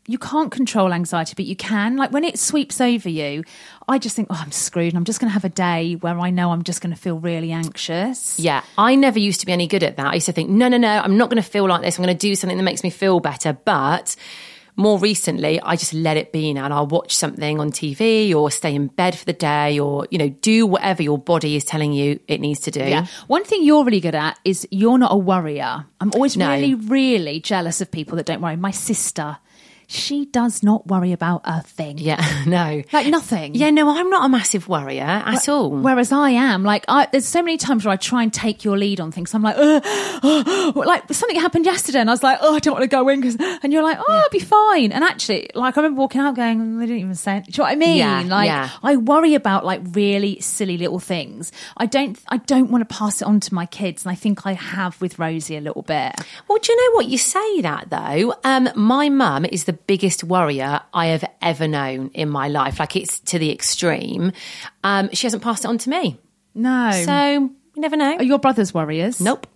you 0.08 0.18
can't 0.18 0.52
control 0.52 0.92
anxiety, 0.92 1.34
but 1.36 1.44
you 1.44 1.56
can. 1.56 1.96
Like 1.96 2.12
when 2.12 2.24
it 2.24 2.38
sweeps 2.38 2.80
over 2.80 3.08
you, 3.08 3.44
I 3.88 3.98
just 3.98 4.14
think, 4.14 4.28
oh, 4.30 4.40
I'm 4.40 4.52
screwed. 4.52 4.92
and 4.92 4.96
I'm 4.96 5.04
just 5.04 5.20
going 5.20 5.28
to 5.28 5.34
have 5.34 5.44
a 5.44 5.48
day 5.48 5.94
where 5.94 6.18
I 6.18 6.30
know 6.30 6.52
I'm 6.52 6.62
just 6.62 6.80
going 6.80 6.94
to 6.94 7.00
feel 7.00 7.18
really 7.18 7.52
anxious. 7.52 8.38
Yeah, 8.38 8.62
I 8.78 8.94
never 8.94 9.18
used 9.18 9.40
to 9.40 9.46
be 9.46 9.52
any 9.52 9.66
good 9.66 9.82
at 9.82 9.96
that. 9.96 10.06
I 10.06 10.14
used 10.14 10.26
to 10.26 10.32
think, 10.32 10.48
no, 10.48 10.68
no, 10.68 10.76
no, 10.76 11.00
I'm 11.00 11.16
not 11.16 11.28
going 11.28 11.42
to 11.42 11.48
feel 11.48 11.66
like 11.66 11.82
this. 11.82 11.98
I'm 11.98 12.04
going 12.04 12.16
to 12.16 12.26
do 12.26 12.34
something 12.34 12.56
that 12.56 12.62
makes 12.62 12.82
me 12.82 12.90
feel 12.90 13.20
better. 13.20 13.52
But 13.52 14.16
more 14.76 14.98
recently, 14.98 15.60
I 15.60 15.76
just 15.76 15.94
let 15.94 16.16
it 16.16 16.32
be 16.32 16.52
now. 16.52 16.64
And 16.66 16.74
I'll 16.74 16.86
watch 16.86 17.16
something 17.16 17.58
on 17.58 17.72
TV 17.72 18.34
or 18.34 18.50
stay 18.50 18.74
in 18.74 18.88
bed 18.88 19.16
for 19.18 19.24
the 19.24 19.32
day 19.32 19.78
or, 19.78 20.06
you 20.10 20.18
know, 20.18 20.28
do 20.28 20.66
whatever 20.66 21.02
your 21.02 21.18
body 21.18 21.56
is 21.56 21.64
telling 21.64 21.92
you 21.92 22.20
it 22.28 22.40
needs 22.40 22.60
to 22.60 22.70
do. 22.70 22.80
Yeah. 22.80 23.06
One 23.26 23.44
thing 23.44 23.64
you're 23.64 23.84
really 23.84 24.00
good 24.00 24.14
at 24.14 24.38
is 24.44 24.68
you're 24.70 24.98
not 24.98 25.12
a 25.12 25.16
worrier. 25.16 25.86
I'm 26.00 26.12
always 26.14 26.36
No. 26.36 26.50
really, 26.50 26.74
really 26.74 27.40
jealous 27.40 27.80
of 27.80 27.90
people 27.90 28.16
that 28.16 28.26
don't 28.26 28.40
worry. 28.42 28.56
My 28.56 28.70
sister 28.70 29.38
she 29.86 30.26
does 30.26 30.62
not 30.62 30.86
worry 30.86 31.12
about 31.12 31.42
a 31.44 31.62
thing. 31.62 31.98
Yeah, 31.98 32.24
no. 32.46 32.82
Like 32.92 33.06
nothing. 33.08 33.54
Yeah, 33.54 33.70
no, 33.70 33.88
I'm 33.88 34.10
not 34.10 34.24
a 34.24 34.28
massive 34.28 34.68
worrier 34.68 35.02
at 35.02 35.48
all. 35.48 35.70
Whereas 35.70 36.12
I 36.12 36.30
am, 36.30 36.64
like, 36.64 36.84
I, 36.88 37.08
there's 37.12 37.26
so 37.26 37.42
many 37.42 37.56
times 37.56 37.84
where 37.84 37.92
I 37.92 37.96
try 37.96 38.22
and 38.22 38.32
take 38.32 38.64
your 38.64 38.76
lead 38.76 39.00
on 39.00 39.12
things. 39.12 39.34
I'm 39.34 39.42
like, 39.42 39.56
uh, 39.56 39.80
uh, 40.22 40.72
like 40.74 41.12
something 41.12 41.38
happened 41.38 41.66
yesterday, 41.66 42.00
and 42.00 42.10
I 42.10 42.12
was 42.12 42.22
like, 42.22 42.38
oh, 42.40 42.54
I 42.54 42.58
don't 42.58 42.74
want 42.74 42.82
to 42.82 42.88
go 42.88 43.08
in, 43.08 43.22
cause, 43.22 43.36
and 43.62 43.72
you're 43.72 43.82
like, 43.82 43.98
oh, 43.98 44.04
I'll 44.08 44.30
be 44.30 44.38
fine. 44.40 44.92
And 44.92 45.04
actually, 45.04 45.50
like, 45.54 45.76
I 45.76 45.80
remember 45.80 46.00
walking 46.00 46.20
out 46.20 46.34
going, 46.34 46.58
"Mm, 46.58 46.80
they 46.80 46.86
didn't 46.86 47.00
even 47.00 47.14
say. 47.14 47.38
it." 47.38 47.46
Do 47.46 47.50
you 47.52 47.58
know 47.58 47.64
what 47.64 47.72
I 47.72 47.76
mean? 47.76 47.96
Yeah, 47.98 48.22
like, 48.26 48.46
yeah. 48.46 48.70
I 48.82 48.96
worry 48.96 49.34
about 49.34 49.64
like 49.64 49.80
really 49.92 50.40
silly 50.40 50.76
little 50.78 50.98
things. 50.98 51.52
I 51.76 51.86
don't, 51.86 52.18
I 52.28 52.38
don't 52.38 52.70
want 52.70 52.88
to 52.88 52.94
pass 52.94 53.22
it 53.22 53.26
on 53.26 53.40
to 53.40 53.54
my 53.54 53.66
kids, 53.66 54.04
and 54.04 54.12
I 54.12 54.14
think 54.14 54.46
I 54.46 54.52
have 54.54 55.00
with 55.00 55.18
Rosie 55.18 55.56
a 55.56 55.60
little 55.60 55.82
bit. 55.82 56.14
Well, 56.48 56.58
do 56.58 56.72
you 56.72 56.76
know 56.76 56.96
what? 56.96 57.06
You 57.06 57.18
say 57.18 57.60
that 57.60 57.90
though. 57.90 58.34
Um, 58.44 58.68
my 58.74 59.08
mum 59.08 59.44
is 59.44 59.64
the 59.64 59.75
biggest 59.86 60.24
worrier 60.24 60.80
I 60.92 61.06
have 61.06 61.24
ever 61.42 61.68
known 61.68 62.10
in 62.14 62.28
my 62.28 62.48
life. 62.48 62.78
Like 62.80 62.96
it's 62.96 63.20
to 63.20 63.38
the 63.38 63.50
extreme. 63.52 64.32
Um, 64.84 65.10
she 65.12 65.26
hasn't 65.26 65.42
passed 65.42 65.64
it 65.64 65.68
on 65.68 65.78
to 65.78 65.90
me. 65.90 66.18
No. 66.54 66.90
So 67.04 67.32
you 67.74 67.80
never 67.82 67.96
know. 67.96 68.16
Are 68.16 68.22
your 68.22 68.38
brothers 68.38 68.72
worriers? 68.72 69.20
Nope. 69.20 69.46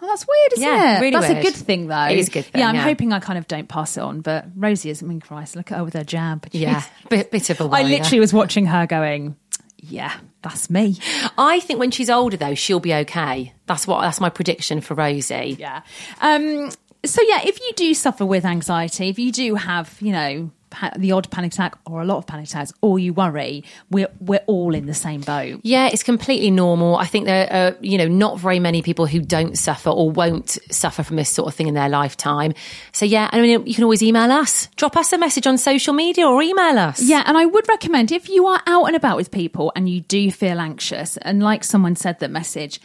Oh, 0.00 0.06
that's 0.06 0.26
weird, 0.28 0.52
isn't 0.52 0.64
Yeah, 0.64 0.98
it? 0.98 1.00
really 1.00 1.10
that's 1.10 1.26
weird. 1.28 1.38
a 1.38 1.42
good 1.42 1.54
thing, 1.56 1.88
though. 1.88 2.04
It 2.04 2.18
is 2.18 2.28
a 2.28 2.30
good 2.30 2.44
thing, 2.44 2.60
Yeah, 2.60 2.68
I'm 2.68 2.76
yeah. 2.76 2.82
hoping 2.82 3.12
I 3.12 3.18
kind 3.18 3.36
of 3.36 3.48
don't 3.48 3.68
pass 3.68 3.96
it 3.96 4.00
on, 4.00 4.20
but 4.20 4.46
Rosie 4.54 4.90
is. 4.90 5.02
I 5.02 5.06
mean, 5.06 5.20
Christ, 5.20 5.56
look 5.56 5.72
at 5.72 5.78
her 5.78 5.84
with 5.84 5.94
her 5.94 6.04
jab. 6.04 6.46
Yeah, 6.52 6.84
bit, 7.08 7.32
bit 7.32 7.50
of 7.50 7.60
a 7.60 7.66
worrier. 7.66 7.84
I 7.84 7.88
literally 7.88 8.20
was 8.20 8.32
watching 8.32 8.66
her 8.66 8.86
going, 8.86 9.34
yeah, 9.78 10.12
that's 10.42 10.70
me. 10.70 10.98
I 11.36 11.58
think 11.58 11.80
when 11.80 11.90
she's 11.90 12.10
older 12.10 12.36
though, 12.36 12.54
she'll 12.54 12.78
be 12.78 12.94
okay. 12.94 13.52
That's 13.66 13.88
what. 13.88 14.02
That's 14.02 14.20
my 14.20 14.28
prediction 14.28 14.80
for 14.80 14.94
Rosie. 14.94 15.56
Yeah. 15.58 15.82
Um, 16.20 16.70
so, 17.08 17.22
yeah, 17.22 17.40
if 17.44 17.60
you 17.60 17.72
do 17.74 17.94
suffer 17.94 18.26
with 18.26 18.44
anxiety, 18.44 19.08
if 19.08 19.18
you 19.18 19.32
do 19.32 19.54
have, 19.54 19.96
you 20.00 20.12
know, 20.12 20.50
the 20.98 21.12
odd 21.12 21.30
panic 21.30 21.54
attack 21.54 21.78
or 21.86 22.02
a 22.02 22.04
lot 22.04 22.18
of 22.18 22.26
panic 22.26 22.46
attacks, 22.46 22.74
or 22.82 22.98
you 22.98 23.14
worry, 23.14 23.64
we're, 23.90 24.10
we're 24.20 24.42
all 24.46 24.74
in 24.74 24.84
the 24.84 24.92
same 24.92 25.22
boat. 25.22 25.60
Yeah, 25.62 25.88
it's 25.90 26.02
completely 26.02 26.50
normal. 26.50 26.96
I 26.96 27.06
think 27.06 27.24
there 27.24 27.50
are, 27.50 27.76
you 27.80 27.96
know, 27.96 28.06
not 28.06 28.38
very 28.38 28.60
many 28.60 28.82
people 28.82 29.06
who 29.06 29.20
don't 29.20 29.56
suffer 29.56 29.88
or 29.88 30.10
won't 30.10 30.58
suffer 30.70 31.02
from 31.02 31.16
this 31.16 31.30
sort 31.30 31.48
of 31.48 31.54
thing 31.54 31.68
in 31.68 31.74
their 31.74 31.88
lifetime. 31.88 32.52
So 32.92 33.06
yeah, 33.06 33.30
I 33.32 33.40
mean, 33.40 33.66
you 33.66 33.74
can 33.74 33.84
always 33.84 34.02
email 34.02 34.30
us, 34.30 34.66
drop 34.76 34.94
us 34.96 35.10
a 35.14 35.18
message 35.18 35.46
on 35.46 35.56
social 35.56 35.94
media 35.94 36.28
or 36.28 36.42
email 36.42 36.78
us. 36.78 37.00
Yeah, 37.02 37.22
and 37.24 37.38
I 37.38 37.46
would 37.46 37.66
recommend 37.66 38.12
if 38.12 38.28
you 38.28 38.46
are 38.46 38.60
out 38.66 38.84
and 38.84 38.96
about 38.96 39.16
with 39.16 39.30
people 39.30 39.72
and 39.74 39.88
you 39.88 40.02
do 40.02 40.30
feel 40.30 40.60
anxious, 40.60 41.16
and 41.16 41.42
like 41.42 41.64
someone 41.64 41.96
said 41.96 42.18
that 42.20 42.30
message, 42.30 42.78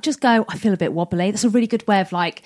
just 0.00 0.20
go, 0.20 0.44
I 0.48 0.58
feel 0.58 0.74
a 0.74 0.76
bit 0.76 0.92
wobbly. 0.92 1.30
That's 1.30 1.44
a 1.44 1.48
really 1.48 1.66
good 1.66 1.88
way 1.88 2.00
of 2.00 2.12
like 2.12 2.42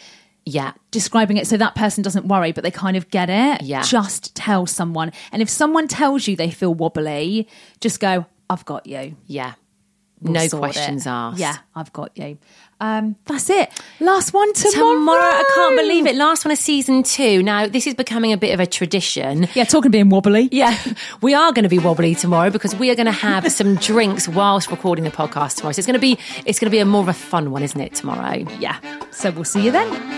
Yeah. 0.48 0.72
describing 0.90 1.36
it 1.36 1.46
so 1.46 1.56
that 1.56 1.74
person 1.74 2.02
doesn't 2.02 2.26
worry, 2.26 2.52
but 2.52 2.64
they 2.64 2.70
kind 2.70 2.96
of 2.96 3.10
get 3.10 3.28
it. 3.30 3.62
Yeah. 3.62 3.82
Just 3.82 4.34
tell 4.34 4.66
someone. 4.66 5.12
And 5.32 5.42
if 5.42 5.48
someone 5.48 5.88
tells 5.88 6.26
you 6.26 6.36
they 6.36 6.50
feel 6.50 6.74
wobbly, 6.74 7.48
just 7.80 8.00
go, 8.00 8.26
I've 8.50 8.64
got 8.64 8.86
you. 8.86 9.16
Yeah. 9.26 9.54
We'll 10.20 10.32
no 10.32 10.48
questions 10.48 11.06
it. 11.06 11.10
asked. 11.10 11.38
Yeah, 11.38 11.56
I've 11.76 11.92
got 11.92 12.16
you. 12.18 12.38
Um, 12.80 13.16
that's 13.24 13.50
it. 13.50 13.70
Last 14.00 14.32
one 14.32 14.52
tomorrow. 14.52 14.94
Tomorrow, 14.94 15.22
I 15.22 15.52
can't 15.54 15.76
believe 15.76 16.06
it. 16.06 16.16
Last 16.16 16.44
one 16.44 16.52
of 16.52 16.58
season 16.58 17.02
two. 17.04 17.42
Now, 17.42 17.66
this 17.68 17.86
is 17.86 17.94
becoming 17.94 18.32
a 18.32 18.36
bit 18.36 18.52
of 18.52 18.60
a 18.60 18.66
tradition. 18.66 19.48
Yeah, 19.54 19.64
talking 19.64 19.90
being 19.90 20.08
wobbly. 20.08 20.48
Yeah, 20.50 20.76
we 21.22 21.34
are 21.34 21.52
going 21.52 21.64
to 21.64 21.68
be 21.68 21.78
wobbly 21.78 22.14
tomorrow 22.16 22.50
because 22.50 22.74
we 22.74 22.90
are 22.90 22.96
going 22.96 23.06
to 23.06 23.12
have 23.12 23.50
some 23.52 23.76
drinks 23.76 24.26
whilst 24.28 24.70
recording 24.70 25.04
the 25.04 25.10
podcast 25.10 25.56
tomorrow. 25.56 25.72
So 25.72 25.80
it's 25.80 25.86
going 25.86 25.94
to 25.94 26.00
be 26.00 26.18
it's 26.44 26.58
going 26.58 26.66
to 26.66 26.74
be 26.74 26.78
a 26.80 26.84
more 26.84 27.02
of 27.02 27.08
a 27.08 27.12
fun 27.12 27.50
one, 27.52 27.62
isn't 27.62 27.80
it? 27.80 27.94
Tomorrow. 27.94 28.44
Yeah. 28.58 28.78
So 29.12 29.30
we'll 29.30 29.44
see 29.44 29.64
you 29.64 29.70
then. 29.70 30.17